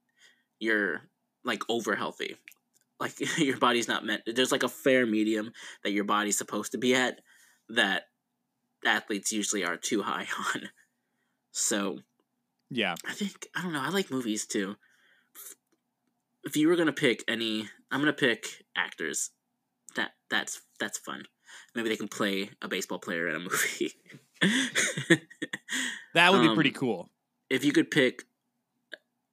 you're 0.58 1.02
like 1.44 1.62
over 1.68 1.94
healthy. 1.96 2.36
Like 3.00 3.14
your 3.38 3.58
body's 3.58 3.88
not 3.88 4.04
meant. 4.04 4.22
There's 4.26 4.52
like 4.52 4.62
a 4.62 4.68
fair 4.68 5.06
medium 5.06 5.52
that 5.84 5.92
your 5.92 6.04
body's 6.04 6.38
supposed 6.38 6.72
to 6.72 6.78
be 6.78 6.94
at 6.94 7.20
that 7.70 8.04
athletes 8.84 9.32
usually 9.32 9.64
are 9.64 9.76
too 9.76 10.02
high 10.02 10.26
on. 10.54 10.68
So 11.52 11.98
Yeah. 12.70 12.94
I 13.06 13.12
think 13.12 13.48
I 13.54 13.62
don't 13.62 13.72
know. 13.72 13.80
I 13.82 13.88
like 13.90 14.10
movies 14.10 14.46
too. 14.46 14.76
If 16.44 16.56
you 16.56 16.68
were 16.68 16.76
gonna 16.76 16.92
pick 16.92 17.24
any, 17.28 17.68
I'm 17.90 18.00
gonna 18.00 18.12
pick 18.12 18.64
actors. 18.76 19.30
That 19.96 20.12
that's 20.30 20.62
that's 20.78 20.98
fun. 20.98 21.24
Maybe 21.74 21.88
they 21.88 21.96
can 21.96 22.08
play 22.08 22.50
a 22.62 22.68
baseball 22.68 22.98
player 22.98 23.28
in 23.28 23.36
a 23.36 23.38
movie. 23.40 23.92
That 26.14 26.32
would 26.32 26.42
be 26.42 26.54
pretty 26.54 26.70
Um, 26.70 26.74
cool. 26.76 27.10
if 27.50 27.64
you 27.64 27.72
could 27.72 27.90
pick 27.90 28.24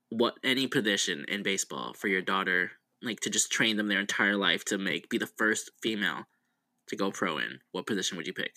what 0.10 0.36
any 0.43 0.67
position 0.67 1.26
in 1.28 1.43
baseball 1.43 1.93
for 1.93 2.08
your 2.08 2.21
daughter, 2.21 2.71
like 3.02 3.19
to 3.21 3.30
just 3.30 3.52
train 3.52 3.78
them 3.78 3.88
their 3.88 4.00
entire 4.00 4.36
life 4.36 4.65
to 4.65 4.78
make 4.78 5.10
be 5.10 5.17
the 5.17 5.28
first 5.28 5.71
female 5.82 6.26
to 6.88 6.95
go 6.95 7.12
pro 7.12 7.38
in, 7.38 7.60
what 7.71 7.86
position 7.88 8.17
would 8.17 8.28
you 8.28 8.34
pick? 8.34 8.56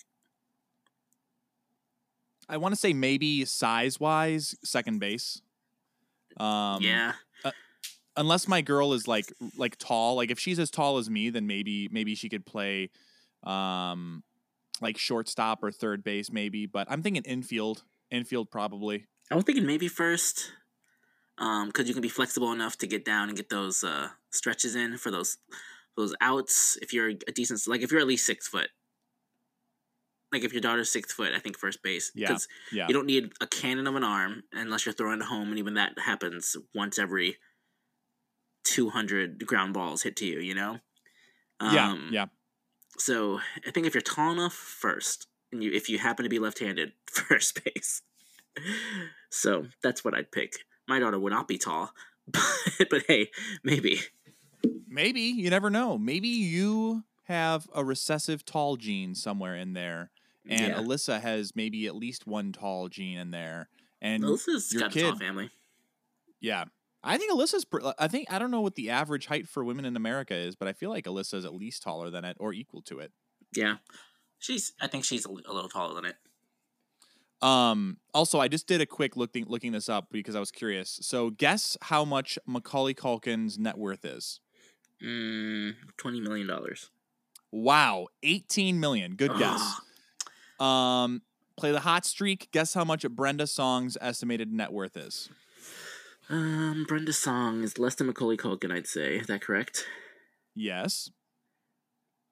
I 2.47 2.57
want 2.57 2.73
to 2.73 2.79
say 2.79 2.93
maybe 2.93 3.43
size 3.45 3.99
wise, 3.99 4.55
second 4.63 4.99
base. 4.99 5.41
Um, 6.37 6.81
yeah, 6.81 7.13
unless 8.17 8.47
my 8.47 8.61
girl 8.61 8.93
is 8.93 9.07
like 9.07 9.31
like 9.57 9.77
tall 9.77 10.15
like 10.15 10.31
if 10.31 10.39
she's 10.39 10.59
as 10.59 10.69
tall 10.71 10.97
as 10.97 11.09
me 11.09 11.29
then 11.29 11.47
maybe 11.47 11.89
maybe 11.91 12.15
she 12.15 12.29
could 12.29 12.45
play 12.45 12.89
um 13.43 14.23
like 14.81 14.97
shortstop 14.97 15.63
or 15.63 15.71
third 15.71 16.03
base 16.03 16.31
maybe 16.31 16.65
but 16.65 16.87
i'm 16.89 17.01
thinking 17.01 17.23
infield 17.23 17.83
infield 18.11 18.49
probably 18.49 19.05
I 19.31 19.35
was 19.35 19.43
thinking 19.43 19.65
maybe 19.65 19.87
first, 19.87 20.51
um, 21.37 21.67
because 21.67 21.87
you 21.87 21.93
can 21.93 22.01
be 22.01 22.09
flexible 22.09 22.51
enough 22.51 22.77
to 22.77 22.87
get 22.87 23.03
down 23.05 23.29
and 23.29 23.37
get 23.37 23.49
those 23.49 23.83
uh 23.83 24.09
stretches 24.31 24.75
in 24.75 24.97
for 24.97 25.11
those 25.11 25.37
those 25.97 26.13
outs. 26.21 26.77
If 26.81 26.93
you're 26.93 27.09
a 27.09 27.31
decent, 27.31 27.61
like 27.67 27.81
if 27.81 27.91
you're 27.91 28.01
at 28.01 28.07
least 28.07 28.25
six 28.25 28.47
foot, 28.47 28.69
like 30.31 30.43
if 30.43 30.53
your 30.53 30.61
daughter's 30.61 30.91
six 30.91 31.11
foot, 31.11 31.33
I 31.33 31.39
think 31.39 31.57
first 31.57 31.81
base. 31.81 32.11
Yeah, 32.13 32.37
yeah 32.71 32.87
You 32.87 32.93
don't 32.93 33.07
need 33.07 33.31
a 33.41 33.47
cannon 33.47 33.87
of 33.87 33.95
an 33.95 34.03
arm 34.03 34.43
unless 34.53 34.85
you're 34.85 34.93
throwing 34.93 35.21
it 35.21 35.25
home, 35.25 35.49
and 35.49 35.59
even 35.59 35.73
that 35.73 35.97
happens 35.97 36.55
once 36.75 36.99
every 36.99 37.37
two 38.65 38.89
hundred 38.89 39.45
ground 39.47 39.73
balls 39.73 40.03
hit 40.03 40.17
to 40.17 40.25
you. 40.25 40.39
You 40.39 40.55
know. 40.55 40.79
yeah 41.61 41.91
Um, 41.91 42.09
yeah 42.11 42.25
So 42.97 43.39
I 43.65 43.71
think 43.71 43.87
if 43.87 43.93
you're 43.93 44.01
tall 44.01 44.31
enough, 44.33 44.53
first, 44.53 45.27
and 45.53 45.63
you 45.63 45.71
if 45.71 45.87
you 45.89 45.97
happen 45.99 46.23
to 46.23 46.29
be 46.29 46.39
left-handed, 46.39 46.91
first 47.07 47.63
base. 47.63 48.01
so 49.29 49.67
that's 49.83 50.03
what 50.03 50.13
I'd 50.13 50.31
pick. 50.31 50.53
My 50.87 50.99
daughter 50.99 51.19
would 51.19 51.33
not 51.33 51.47
be 51.47 51.57
tall, 51.57 51.91
but 52.27 52.41
but 52.89 53.03
hey, 53.07 53.31
maybe. 53.63 53.99
maybe 54.87 55.21
you 55.21 55.49
never 55.49 55.69
know 55.69 55.97
maybe 55.97 56.27
you 56.27 57.03
have 57.23 57.67
a 57.73 57.83
recessive 57.83 58.45
tall 58.45 58.77
gene 58.77 59.13
somewhere 59.15 59.55
in 59.55 59.73
there 59.73 60.09
and 60.47 60.61
Yeah. 60.61 60.77
alyssa 60.81 61.19
has 61.19 61.55
maybe 61.55 61.85
at 61.87 61.95
least 61.95 62.25
one 62.27 62.51
tall 62.51 62.87
gene 62.87 63.17
in 63.17 63.31
there 63.31 63.67
and 64.01 64.23
Alyssa's 64.23 64.71
your 64.71 64.83
got 64.83 64.95
a 64.95 65.01
tall 65.01 65.15
family. 65.17 65.49
yeah 66.39 66.65
i 67.05 67.17
think 67.17 67.31
alyssa's 67.31 67.63
pr- 67.65 67.79
i 67.99 68.07
think 68.07 68.29
i 68.31 68.37
don't 68.37 68.51
know 68.51 68.61
what 68.61 68.75
the 68.75 68.89
average 68.89 69.27
height 69.27 69.47
for 69.47 69.63
women 69.63 69.85
in 69.85 69.95
america 69.95 70.33
is 70.35 70.55
but 70.55 70.67
i 70.67 70.73
feel 70.73 70.89
like 70.89 71.05
alyssa's 71.05 71.45
at 71.45 71.53
least 71.53 71.81
taller 71.83 72.09
than 72.09 72.25
it 72.25 72.35
or 72.39 72.51
equal 72.53 72.81
to 72.81 72.99
it 72.99 73.11
Yeah, 73.55 73.77
she's. 74.39 74.73
I 74.81 74.87
think 74.87 75.05
she's 75.05 75.25
a, 75.25 75.29
a 75.29 75.53
little 75.53 75.69
taller 75.69 75.95
than 75.95 76.05
it. 76.05 76.17
Um, 77.41 77.97
also, 78.13 78.39
I 78.39 78.47
just 78.47 78.67
did 78.67 78.81
a 78.81 78.85
quick 78.85 79.15
looking 79.15 79.45
looking 79.47 79.71
this 79.71 79.87
up 79.87 80.07
because 80.11 80.35
I 80.35 80.39
was 80.39 80.51
curious. 80.51 80.99
So, 81.01 81.29
guess 81.29 81.77
how 81.83 82.03
much 82.05 82.39
Macaulay 82.45 82.93
Culkin's 82.93 83.57
net 83.57 83.77
worth 83.77 84.03
is? 84.03 84.39
Mm, 85.03 85.75
Twenty 85.97 86.19
million 86.21 86.47
dollars. 86.47 86.89
Wow, 87.51 88.07
eighteen 88.23 88.79
million. 88.79 89.15
Good 89.15 89.37
guess. 89.37 89.61
Um, 90.59 91.21
play 91.57 91.71
the 91.71 91.81
hot 91.81 92.05
streak. 92.05 92.49
Guess 92.51 92.73
how 92.73 92.83
much 92.83 93.07
Brenda 93.09 93.47
Song's 93.47 93.97
estimated 94.01 94.51
net 94.51 94.71
worth 94.73 94.97
is? 94.97 95.29
Um, 96.29 96.85
Brenda 96.87 97.13
Song 97.13 97.63
is 97.63 97.77
less 97.77 97.95
than 97.95 98.07
Macaulay 98.07 98.37
Culkin. 98.37 98.71
I'd 98.71 98.87
say. 98.87 99.17
Is 99.17 99.27
that 99.27 99.41
correct? 99.41 99.85
Yes. 100.55 101.09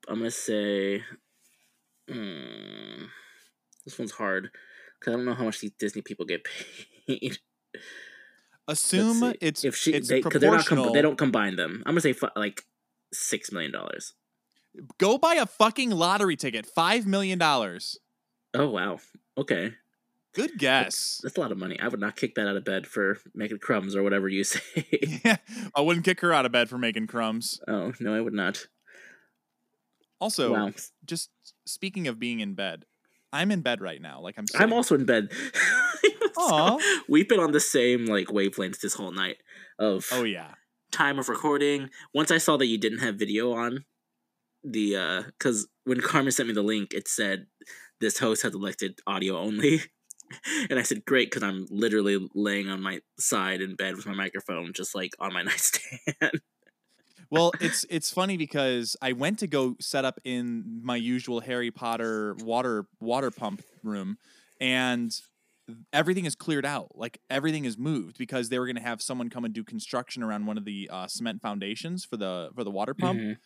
I'm 0.08 0.18
gonna 0.20 0.32
say. 0.32 1.04
Mm, 2.10 3.08
this 3.86 3.98
one's 3.98 4.12
hard 4.12 4.50
because 5.00 5.14
I 5.14 5.16
don't 5.18 5.26
know 5.26 5.36
how 5.36 5.46
much 5.46 5.62
these 5.62 5.72
Disney 5.80 6.02
people 6.02 6.26
get 6.26 6.46
paid. 7.08 7.38
Assume 8.68 9.34
it's 9.42 9.64
if 9.64 9.76
she, 9.76 9.94
it's 9.94 10.08
they, 10.10 10.22
'cause 10.22 10.34
they're 10.42 10.50
not 10.52 10.66
com- 10.66 10.78
proportional. 10.78 10.94
they 10.94 11.02
don't 11.02 11.18
combine 11.18 11.56
them. 11.56 11.84
I'm 11.86 11.94
gonna 11.94 12.02
say 12.02 12.16
like 12.36 12.64
six 13.14 13.52
million 13.52 13.72
dollars. 13.72 14.14
Go 14.98 15.18
buy 15.18 15.36
a 15.36 15.46
fucking 15.46 15.92
lottery 15.92 16.36
ticket. 16.36 16.66
Five 16.66 17.06
million 17.06 17.38
dollars. 17.40 17.98
Oh 18.54 18.70
wow. 18.70 19.00
Okay, 19.38 19.74
Good 20.34 20.58
guess. 20.58 21.19
that's 21.22 21.38
a 21.38 21.39
lot 21.39 21.52
of 21.52 21.58
money. 21.60 21.80
I 21.80 21.88
would 21.88 22.00
not 22.00 22.15
kick 22.15 22.34
that 22.36 22.48
out 22.48 22.56
of 22.58 22.65
bed 22.65 22.88
for 22.88 23.19
making 23.36 23.60
crumbs 23.60 23.96
or 23.96 24.02
whatever 24.04 24.28
you 24.28 24.43
say. 24.54 24.62
Yeah, 25.24 25.38
I 25.76 25.82
wouldn't 25.82 26.06
kick 26.06 26.22
her 26.22 26.34
out 26.34 26.46
of 26.46 26.52
bed 26.52 26.69
for 26.69 26.78
making 26.78 27.08
crumbs. 27.08 27.60
oh 27.67 27.93
no, 28.00 28.15
I 28.15 28.22
would 28.22 28.34
not. 28.34 28.67
Also, 30.19 30.54
wow. 30.54 30.72
just 31.06 31.30
speaking 31.65 32.08
of 32.08 32.17
being 32.17 32.39
in 32.39 32.54
bed, 32.56 32.86
I'm 33.34 33.52
in 33.52 33.62
bed 33.62 33.82
right 33.82 34.02
now. 34.02 34.22
Like 34.22 34.36
I'm. 34.38 34.46
I'm 34.58 34.72
also 34.74 34.96
in 34.96 35.06
bed. 35.06 35.32
Aw. 36.38 36.80
We've 37.08 37.28
been 37.30 37.39
on 37.39 37.52
the 37.52 37.60
same 37.60 38.06
like 38.06 38.28
wavelengths 38.28 38.80
this 38.80 38.96
whole 38.96 39.12
night 39.12 39.38
of 39.78 40.08
Oh 40.12 40.24
yeah. 40.24 40.52
time 40.91 41.19
of 41.19 41.30
recording. 41.30 41.89
Once 42.13 42.32
I 42.32 42.38
saw 42.38 42.58
that 42.58 42.65
you 42.67 42.78
didn't 42.78 43.00
have 43.00 43.15
video 43.15 43.52
on 43.54 43.86
the 44.63 44.96
uh 44.96 45.24
cuz 45.39 45.67
when 45.84 46.00
Carmen 46.00 46.32
sent 46.32 46.48
me 46.48 46.54
the 46.54 46.63
link 46.63 46.93
it 46.93 47.08
said 47.08 47.48
this 48.00 48.19
host 48.19 48.43
has 48.43 48.54
elected 48.56 49.00
audio 49.06 49.38
only. 49.38 49.82
And 50.69 50.80
I 50.80 50.84
said 50.84 51.06
great 51.06 51.32
cuz 51.32 51.43
I'm 51.43 51.65
literally 51.69 52.30
laying 52.34 52.69
on 52.69 52.82
my 52.82 53.02
side 53.19 53.62
in 53.62 53.76
bed 53.76 53.96
with 53.96 54.06
my 54.06 54.13
microphone 54.13 54.74
just 54.74 54.96
like 54.96 55.13
on 55.19 55.34
my 55.34 55.43
nightstand. 55.50 56.41
Well, 57.30 57.56
it's 57.60 57.86
it's 57.89 58.12
funny 58.12 58.38
because 58.38 58.96
I 59.02 59.13
went 59.13 59.39
to 59.39 59.48
go 59.48 59.76
set 59.80 60.06
up 60.06 60.19
in 60.24 60.82
my 60.84 60.96
usual 60.96 61.39
Harry 61.41 61.72
Potter 61.72 62.36
water 62.36 62.86
water 63.00 63.32
pump 63.32 63.63
room, 63.82 64.17
and 64.60 65.12
everything 65.93 66.26
is 66.26 66.36
cleared 66.36 66.65
out. 66.65 66.98
Like 66.98 67.19
everything 67.30 67.65
is 67.65 67.78
moved 67.78 68.17
because 68.17 68.50
they 68.50 68.60
were 68.60 68.65
going 68.67 68.76
to 68.76 68.82
have 68.82 69.02
someone 69.02 69.30
come 69.30 69.46
and 69.46 69.54
do 69.54 69.63
construction 69.63 70.24
around 70.24 70.46
one 70.46 70.58
of 70.58 70.65
the 70.65 70.89
uh, 70.91 71.08
cement 71.08 71.41
foundations 71.41 72.06
for 72.06 72.17
the 72.17 72.52
for 72.56 72.63
the 72.63 72.72
water 72.72 72.93
pump. 72.93 73.24
Mhm. 73.24 73.38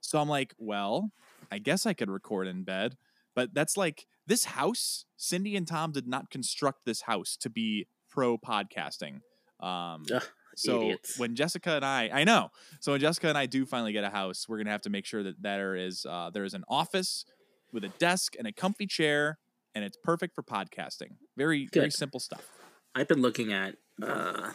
So 0.00 0.20
I'm 0.20 0.28
like, 0.28 0.54
well, 0.58 1.10
I 1.50 1.58
guess 1.58 1.86
I 1.86 1.94
could 1.94 2.10
record 2.10 2.46
in 2.48 2.64
bed, 2.64 2.96
but 3.36 3.54
that's 3.54 3.76
like 3.76 4.06
this 4.26 4.46
house. 4.46 5.04
Cindy 5.16 5.54
and 5.54 5.68
Tom 5.68 5.92
did 5.92 6.08
not 6.08 6.30
construct 6.30 6.84
this 6.84 7.02
house 7.02 7.36
to 7.36 7.48
be 7.48 7.86
pro 8.10 8.36
podcasting. 8.36 9.20
Um, 9.60 10.04
Ugh, 10.12 10.22
so 10.56 10.82
idiots. 10.82 11.18
when 11.18 11.36
Jessica 11.36 11.76
and 11.76 11.84
I, 11.84 12.10
I 12.12 12.24
know. 12.24 12.48
So 12.80 12.92
when 12.92 13.00
Jessica 13.00 13.28
and 13.28 13.38
I 13.38 13.46
do 13.46 13.64
finally 13.64 13.92
get 13.92 14.02
a 14.02 14.10
house, 14.10 14.46
we're 14.48 14.58
gonna 14.58 14.70
have 14.70 14.82
to 14.82 14.90
make 14.90 15.06
sure 15.06 15.22
that 15.22 15.40
there 15.40 15.76
is 15.76 16.04
uh, 16.08 16.30
there 16.34 16.44
is 16.44 16.54
an 16.54 16.64
office 16.68 17.24
with 17.72 17.84
a 17.84 17.88
desk 17.90 18.34
and 18.38 18.48
a 18.48 18.52
comfy 18.52 18.86
chair, 18.86 19.38
and 19.74 19.84
it's 19.84 19.98
perfect 20.02 20.34
for 20.34 20.42
podcasting. 20.42 21.12
Very 21.36 21.68
very 21.72 21.90
simple 21.90 22.18
stuff. 22.20 22.48
I've 22.94 23.08
been 23.08 23.22
looking 23.22 23.52
at 23.52 23.76
uh 24.02 24.50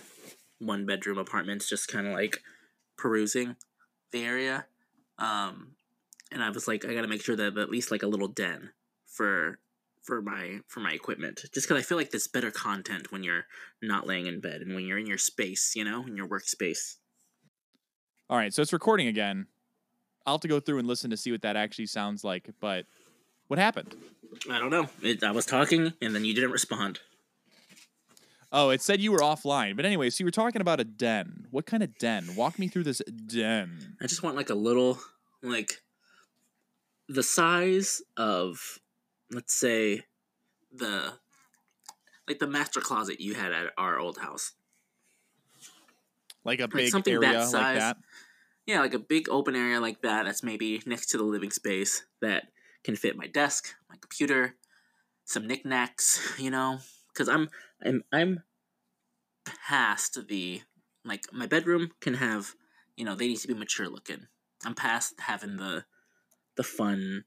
one 0.60 0.86
bedroom 0.86 1.18
apartments 1.18 1.70
just 1.70 1.88
kind 1.88 2.08
of 2.08 2.14
like 2.14 2.42
perusing 2.98 3.56
the 4.12 4.24
area. 4.24 4.66
Um 5.18 5.76
and 6.32 6.44
I 6.44 6.50
was 6.50 6.68
like 6.68 6.86
I 6.86 6.94
got 6.94 7.02
to 7.02 7.08
make 7.08 7.24
sure 7.24 7.36
that 7.36 7.44
I 7.44 7.46
have 7.46 7.58
at 7.58 7.70
least 7.70 7.92
like 7.92 8.04
a 8.04 8.08
little 8.08 8.28
den 8.28 8.72
for 9.06 9.60
for 10.02 10.22
my 10.22 10.62
for 10.68 10.80
my 10.80 10.94
equipment 10.94 11.46
just 11.54 11.68
cuz 11.68 11.78
I 11.78 11.82
feel 11.82 11.98
like 11.98 12.12
there's 12.12 12.28
better 12.28 12.52
content 12.52 13.12
when 13.12 13.24
you're 13.24 13.46
not 13.82 14.08
laying 14.08 14.26
in 14.28 14.40
bed 14.40 14.62
and 14.62 14.74
when 14.76 14.86
you're 14.86 14.98
in 14.98 15.08
your 15.08 15.18
space, 15.18 15.76
you 15.76 15.84
know, 15.84 16.06
in 16.06 16.16
your 16.16 16.28
workspace. 16.28 16.96
All 18.30 18.38
right, 18.38 18.54
so 18.54 18.62
it's 18.62 18.74
recording 18.74 19.08
again. 19.08 19.48
I'll 20.26 20.36
have 20.36 20.42
to 20.42 20.48
go 20.48 20.60
through 20.60 20.80
and 20.80 20.88
listen 20.88 21.10
to 21.10 21.18
see 21.18 21.32
what 21.32 21.42
that 21.42 21.56
actually 21.56 21.88
sounds 21.88 22.24
like. 22.24 22.50
But 22.60 22.86
what 23.48 23.60
happened? 23.60 23.96
I 24.50 24.60
don't 24.60 24.70
know. 24.70 24.88
It, 25.02 25.24
I 25.24 25.32
was 25.32 25.46
talking 25.46 25.94
and 26.02 26.16
then 26.16 26.24
you 26.24 26.34
didn't 26.34 26.52
respond. 26.52 27.00
Oh, 28.54 28.70
it 28.70 28.82
said 28.82 29.00
you 29.00 29.12
were 29.12 29.20
offline. 29.20 29.76
But 29.76 29.86
anyway, 29.86 30.10
so 30.10 30.22
you 30.22 30.26
were 30.26 30.32
talking 30.32 30.62
about 30.62 30.80
a 30.80 30.84
den. 30.84 31.48
What 31.52 31.66
kind 31.66 31.84
of 31.84 31.98
den? 31.98 32.36
Walk 32.36 32.60
me 32.60 32.68
through 32.68 32.84
this 32.84 33.02
den. 33.28 33.96
I 34.02 34.08
just 34.08 34.24
want 34.24 34.36
like 34.36 34.50
a 34.50 34.56
little 34.56 35.00
like 35.42 35.82
the 37.12 37.24
size 37.24 38.02
of 38.16 38.80
let's 39.32 39.54
say 39.54 40.04
the 40.72 41.14
like 42.28 42.40
the 42.40 42.48
master 42.48 42.80
closet 42.80 43.20
you 43.20 43.34
had 43.34 43.52
at 43.52 43.74
our 43.78 44.00
old 44.00 44.18
house. 44.18 44.54
Like 46.46 46.62
a 46.62 46.68
big 46.70 46.90
something 46.90 47.20
that 47.20 47.28
area 47.28 47.40
like 47.40 47.50
size. 47.50 47.78
that. 47.80 47.98
Yeah, 48.66 48.80
like 48.80 48.94
a 48.94 49.00
big 49.00 49.28
open 49.30 49.56
area 49.56 49.82
like 49.82 50.02
that 50.04 50.24
that's 50.24 50.42
maybe 50.42 50.82
next 50.86 51.08
to 51.08 51.18
the 51.18 51.24
living 51.24 51.52
space 51.52 52.04
that 52.22 52.46
can 52.84 52.96
fit 52.96 53.18
my 53.18 53.28
desk, 53.28 53.74
my 53.90 53.98
computer, 54.00 54.56
some 55.26 55.46
knickknacks, 55.46 56.36
you 56.40 56.50
know, 56.50 56.80
cuz 57.14 57.28
I'm 57.28 57.50
I'm 57.84 58.04
I'm 58.14 58.44
past 59.68 60.28
the 60.28 60.62
like 61.04 61.26
my 61.34 61.46
bedroom 61.46 61.92
can 62.00 62.14
have, 62.14 62.56
you 62.96 63.04
know, 63.04 63.16
they 63.16 63.28
need 63.28 63.40
to 63.40 63.48
be 63.50 63.54
mature 63.54 63.90
looking. 63.90 64.28
I'm 64.64 64.76
past 64.76 65.20
having 65.20 65.58
the 65.58 65.84
the 66.58 66.64
fun 66.64 67.26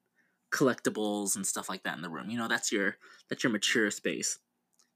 collectibles 0.53 1.37
and 1.37 1.47
stuff 1.47 1.69
like 1.69 1.83
that 1.83 1.97
in 1.97 2.03
the 2.03 2.11
room. 2.11 2.31
You 2.31 2.39
know, 2.39 2.49
that's 2.49 2.71
your 2.71 2.97
that's 3.29 3.43
your 3.43 3.53
mature 3.53 3.91
space. 3.91 4.39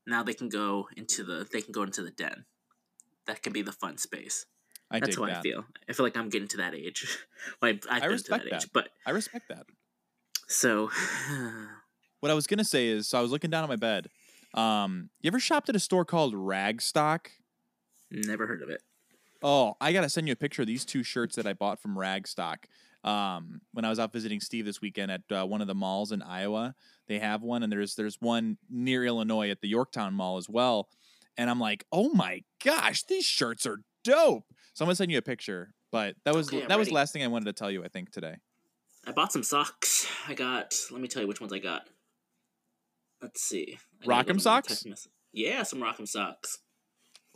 Now 0.07 0.23
they 0.23 0.35
can 0.35 0.49
go 0.49 0.89
into 0.97 1.25
the 1.25 1.47
they 1.51 1.61
can 1.61 1.73
go 1.73 1.83
into 1.83 2.03
the 2.03 2.11
den. 2.11 2.45
That 3.27 3.43
can 3.43 3.53
be 3.53 3.63
the 3.63 3.73
fun 3.73 3.99
space. 3.99 4.47
I 4.91 5.01
That's 5.01 5.17
how 5.17 5.27
that. 5.27 5.39
I 5.39 5.43
feel. 5.43 5.65
I 5.89 5.93
feel 5.93 6.07
like 6.07 6.17
I'm 6.17 6.31
getting 6.31 6.49
to 6.49 6.57
that 6.59 6.75
age. 6.75 7.19
well, 7.63 7.73
I've, 7.73 7.81
I've 7.91 8.01
been 8.01 8.09
to 8.09 8.15
respect 8.15 8.45
that 8.45 8.55
age, 8.55 8.63
that. 8.63 8.73
but 8.73 8.89
I 9.07 9.11
respect 9.11 9.49
that. 9.49 9.67
so 10.47 10.91
What 12.21 12.31
I 12.31 12.35
was 12.35 12.47
gonna 12.47 12.65
say 12.65 12.89
is, 12.89 13.09
so 13.09 13.19
I 13.19 13.23
was 13.23 13.31
looking 13.31 13.51
down 13.51 13.65
at 13.65 13.69
my 13.69 13.77
bed. 13.77 14.09
Um, 14.55 15.11
you 15.21 15.29
ever 15.29 15.39
shopped 15.39 15.69
at 15.69 15.77
a 15.77 15.81
store 15.81 16.05
called 16.05 16.35
Ragstock? 16.35 17.27
never 18.11 18.47
heard 18.47 18.63
of 18.63 18.71
it. 18.71 18.83
Oh, 19.43 19.77
I 19.81 19.93
gotta 19.93 20.09
send 20.09 20.27
you 20.27 20.33
a 20.33 20.37
picture 20.37 20.63
of 20.63 20.69
these 20.69 20.85
two 20.85 21.03
shirts 21.03 21.37
that 21.37 21.47
I 21.47 21.53
bought 21.53 21.81
from 21.81 21.97
Ragstock. 21.97 22.65
Um, 23.05 23.61
when 23.73 23.85
I 23.85 23.91
was 23.91 23.99
out 23.99 24.13
visiting 24.13 24.41
Steve 24.41 24.65
this 24.65 24.81
weekend 24.81 25.13
at 25.13 25.23
uh, 25.31 25.47
one 25.47 25.61
of 25.61 25.67
the 25.67 25.75
malls 25.75 26.13
in 26.13 26.21
Iowa, 26.21 26.75
they 27.07 27.19
have 27.19 27.43
one, 27.43 27.63
and 27.63 27.73
there's 27.73 27.95
there's 27.95 28.17
one 28.21 28.59
near 28.69 29.05
Illinois 29.05 29.51
at 29.51 29.61
the 29.61 29.69
Yorktown 29.69 30.15
Mall 30.15 30.37
as 30.37 30.49
well. 30.49 30.89
And 31.37 31.49
I'm 31.49 31.61
like, 31.61 31.85
oh 31.93 32.11
my 32.11 32.43
gosh, 32.65 33.05
these 33.05 33.25
shirts 33.25 33.67
are 33.67 33.79
dope. 34.05 34.45
So 34.75 34.85
I'm 34.85 34.87
gonna 34.87 34.97
send 34.97 35.13
you 35.13 35.19
a 35.19 35.23
picture. 35.23 35.73
But 35.91 36.17
that 36.25 36.35
was 36.35 36.49
Okay, 36.49 36.67
that 36.67 36.79
was 36.79 36.89
the 36.89 36.95
last 36.95 37.13
thing 37.13 37.23
I 37.23 37.29
wanted 37.29 37.47
to 37.47 37.53
tell 37.53 37.71
you. 37.71 37.85
I 37.85 37.89
think 37.89 38.11
today. 38.11 38.37
I 39.07 39.13
bought 39.13 39.33
some 39.33 39.43
socks. 39.43 40.07
I 40.27 40.35
got. 40.35 40.75
Let 40.91 41.01
me 41.01 41.09
tell 41.09 41.23
you 41.23 41.29
which 41.29 41.41
ones 41.41 41.53
I 41.53 41.59
got. 41.59 41.89
Let's 43.23 43.43
see. 43.43 43.79
I 44.03 44.07
Rock'em 44.07 44.27
them 44.27 44.31
in 44.31 44.37
my 44.37 44.43
socks? 44.43 44.85
Yeah, 45.33 45.63
some 45.63 45.81
Rock'em 45.81 46.07
socks. 46.07 46.59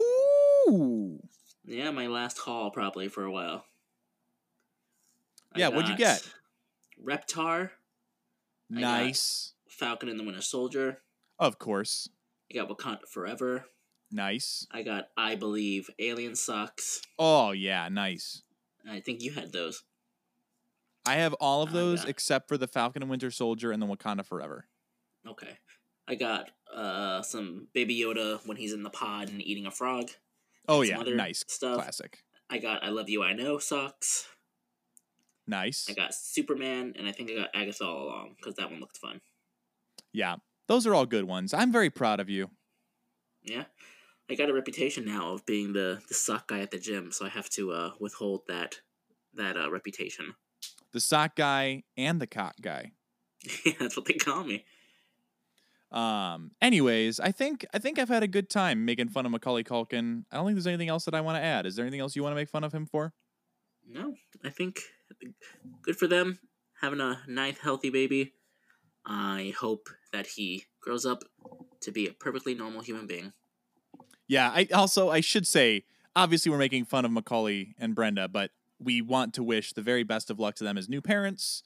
Ooh. 0.01 1.21
Yeah, 1.65 1.91
my 1.91 2.09
last 2.09 2.39
haul 2.39 2.71
probably 2.71 3.09
for 3.09 3.25
a 3.25 3.33
while. 3.33 3.65
Yeah, 5.57 5.69
what'd 5.69 5.89
you 5.89 5.97
get? 5.97 6.27
Reptar, 7.05 7.71
Nice. 8.71 9.53
Falcon 9.69 10.09
and 10.09 10.19
the 10.19 10.25
Winter 10.25 10.41
Soldier. 10.41 10.99
Of 11.39 11.59
course. 11.59 12.09
I 12.51 12.55
got 12.55 12.69
Wakanda 12.69 13.07
Forever. 13.09 13.65
Nice. 14.11 14.67
I 14.71 14.83
got 14.83 15.09
I 15.17 15.35
Believe 15.35 15.89
Alien 15.99 16.35
socks. 16.35 17.01
Oh 17.19 17.53
yeah, 17.53 17.89
nice. 17.89 18.43
I 18.89 19.01
think 19.01 19.23
you 19.23 19.33
had 19.33 19.53
those. 19.53 19.83
I 21.07 21.15
have 21.15 21.33
all 21.35 21.63
of 21.63 21.73
those 21.73 22.05
except 22.05 22.49
for 22.49 22.57
the 22.57 22.69
Falcon 22.69 23.03
and 23.03 23.11
Winter 23.11 23.31
Soldier 23.31 23.73
and 23.73 23.83
the 23.83 23.87
Wakanda 23.87 24.25
Forever. 24.25 24.67
Okay. 25.27 25.59
I 26.07 26.15
got 26.15 26.51
uh 26.73 27.23
some 27.23 27.69
Baby 27.73 27.99
Yoda 28.01 28.47
when 28.47 28.57
he's 28.57 28.73
in 28.73 28.83
the 28.83 28.91
pod 28.91 29.29
and 29.31 29.41
eating 29.43 29.67
a 29.67 29.71
frog. 29.71 30.11
Oh 30.69 30.83
yeah, 30.83 30.99
nice. 30.99 31.45
stuff. 31.49 31.77
Classic. 31.77 32.23
I 32.51 32.59
got 32.59 32.85
I 32.85 32.91
Love 32.91 33.09
You 33.09 33.23
I 33.23 33.33
Know 33.33 33.59
socks. 33.59 34.27
Nice. 35.53 35.87
I 35.89 35.93
got 35.93 36.15
Superman, 36.15 36.95
and 36.99 37.07
I 37.07 37.13
think 37.13 37.31
I 37.31 37.35
got 37.35 37.51
Agatha 37.55 37.85
all 37.85 38.05
along 38.05 38.37
because 38.37 38.55
that 38.57 38.71
one 38.71 38.81
looked 38.81 38.97
fun. 38.97 39.21
Yeah. 40.13 40.37
Those 40.69 40.87
are 40.87 40.95
all 40.95 41.07
good 41.07 41.25
ones. 41.25 41.53
I'm 41.53 41.71
very 41.71 41.91
proud 41.91 42.19
of 42.19 42.31
you. 42.31 42.49
Yeah, 43.43 43.65
I 44.31 44.35
got 44.35 44.49
a 44.49 44.55
reputation 44.55 45.05
now 45.05 45.35
of 45.35 45.45
being 45.45 45.73
the 45.73 46.01
the 46.09 46.15
sock 46.15 46.49
guy 46.49 46.61
at 46.61 46.71
the 46.71 46.79
gym, 46.79 47.13
so 47.13 47.27
I 47.27 47.29
have 47.29 47.51
to 47.51 47.73
uh, 47.73 47.91
withhold 48.01 48.43
that 48.49 48.77
that 49.35 49.57
uh, 49.57 49.71
reputation. 49.71 50.35
The 50.93 51.01
sock 51.01 51.37
guy 51.37 51.83
and 51.97 52.21
the 52.21 52.27
cock 52.27 52.55
guy. 52.63 52.93
yeah, 53.67 53.73
that's 53.79 53.97
what 53.97 54.07
they 54.07 54.15
call 54.15 54.45
me. 54.45 54.65
Um. 55.91 56.53
Anyways, 56.63 57.21
I 57.21 57.33
think 57.33 57.67
I 57.75 57.79
think 57.79 57.99
I've 57.99 58.09
had 58.09 58.23
a 58.23 58.29
good 58.29 58.49
time 58.49 58.85
making 58.85 59.09
fun 59.09 59.27
of 59.27 59.33
Macaulay 59.33 59.65
Culkin. 59.65 60.25
I 60.31 60.37
don't 60.37 60.47
think 60.47 60.57
there's 60.57 60.67
anything 60.67 60.89
else 60.89 61.05
that 61.05 61.15
I 61.15 61.21
want 61.21 61.37
to 61.37 61.43
add. 61.43 61.67
Is 61.67 61.77
there 61.77 61.85
anything 61.85 62.01
else 62.01 62.17
you 62.17 62.23
want 62.23 62.33
to 62.33 62.37
make 62.37 62.49
fun 62.49 62.65
of 62.65 62.73
him 62.73 62.87
for? 62.87 63.13
No, 63.89 64.15
I 64.45 64.51
think 64.51 64.81
good 65.83 65.97
for 65.97 66.07
them 66.07 66.39
having 66.81 67.01
a 67.01 67.21
ninth 67.29 67.61
healthy 67.61 67.91
baby. 67.91 68.33
I 69.07 69.55
hope 69.59 69.89
that 70.13 70.27
he 70.27 70.65
grows 70.81 71.07
up 71.07 71.25
to 71.81 71.93
be 71.93 72.07
a 72.07 72.13
perfectly 72.13 72.55
normal 72.55 72.83
human 72.83 73.07
being. 73.07 73.33
Yeah. 74.29 74.51
I 74.51 74.69
also 74.73 75.11
I 75.11 75.21
should 75.21 75.47
say, 75.47 75.85
obviously 76.15 76.51
we're 76.51 76.59
making 76.59 76.85
fun 76.85 77.05
of 77.05 77.11
Macaulay 77.11 77.75
and 77.79 77.95
Brenda, 77.95 78.29
but 78.29 78.51
we 78.79 79.01
want 79.01 79.35
to 79.35 79.43
wish 79.43 79.73
the 79.73 79.83
very 79.83 80.03
best 80.03 80.31
of 80.31 80.39
luck 80.41 80.55
to 80.57 80.65
them 80.65 80.77
as 80.79 80.89
new 80.89 81.01
parents. 81.01 81.63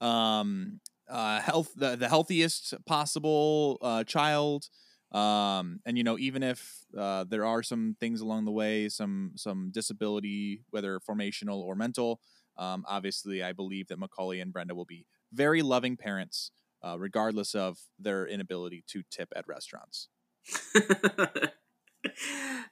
Um. 0.00 0.80
Uh. 1.08 1.40
Health. 1.40 1.72
The 1.76 1.96
the 1.96 2.08
healthiest 2.08 2.74
possible 2.86 3.78
uh, 3.82 4.04
child. 4.04 4.68
Um. 5.12 5.80
And 5.86 5.96
you 5.96 6.04
know, 6.04 6.18
even 6.18 6.42
if 6.42 6.84
uh, 6.96 7.24
there 7.24 7.44
are 7.44 7.62
some 7.62 7.96
things 7.98 8.20
along 8.20 8.44
the 8.44 8.52
way, 8.52 8.88
some 8.88 9.32
some 9.36 9.70
disability, 9.72 10.62
whether 10.70 11.00
formational 11.00 11.60
or 11.60 11.74
mental. 11.74 12.20
Um, 12.58 12.84
obviously, 12.88 13.42
I 13.42 13.52
believe 13.52 13.88
that 13.88 13.98
Macaulay 14.00 14.40
and 14.40 14.52
Brenda 14.52 14.74
will 14.74 14.84
be 14.84 15.06
very 15.32 15.62
loving 15.62 15.96
parents, 15.96 16.50
uh, 16.82 16.98
regardless 16.98 17.54
of 17.54 17.78
their 17.98 18.26
inability 18.26 18.84
to 18.88 19.02
tip 19.10 19.32
at 19.36 19.46
restaurants. 19.46 20.08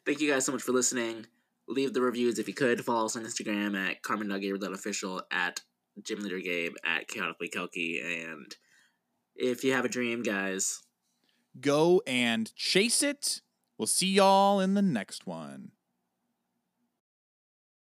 Thank 0.05 0.21
you 0.21 0.31
guys 0.31 0.45
so 0.45 0.53
much 0.53 0.63
for 0.63 0.73
listening. 0.73 1.27
Leave 1.69 1.93
the 1.93 2.01
reviews 2.01 2.39
if 2.39 2.49
you 2.49 2.55
could. 2.55 2.85
Follow 2.85 3.07
us 3.07 3.17
on 3.17 3.25
Instagram 3.25 3.77
at 3.77 4.03
Carmen.Gabriel.official, 4.03 5.23
at 5.31 5.61
Gym 6.03 6.21
Leader 6.21 6.41
Gabe, 6.41 6.75
at 6.85 7.09
Chaotically 7.09 7.49
Kelky. 7.49 8.05
And 8.05 8.55
if 9.35 9.65
you 9.65 9.73
have 9.73 9.85
a 9.85 9.89
dream, 9.89 10.23
guys, 10.23 10.83
Go 11.61 12.03
and 12.07 12.55
chase 12.55 13.03
it. 13.03 13.41
We'll 13.79 13.87
see 13.87 14.09
y'all 14.09 14.61
in 14.61 14.75
the 14.75 14.83
next 14.83 15.27
one. 15.27 15.73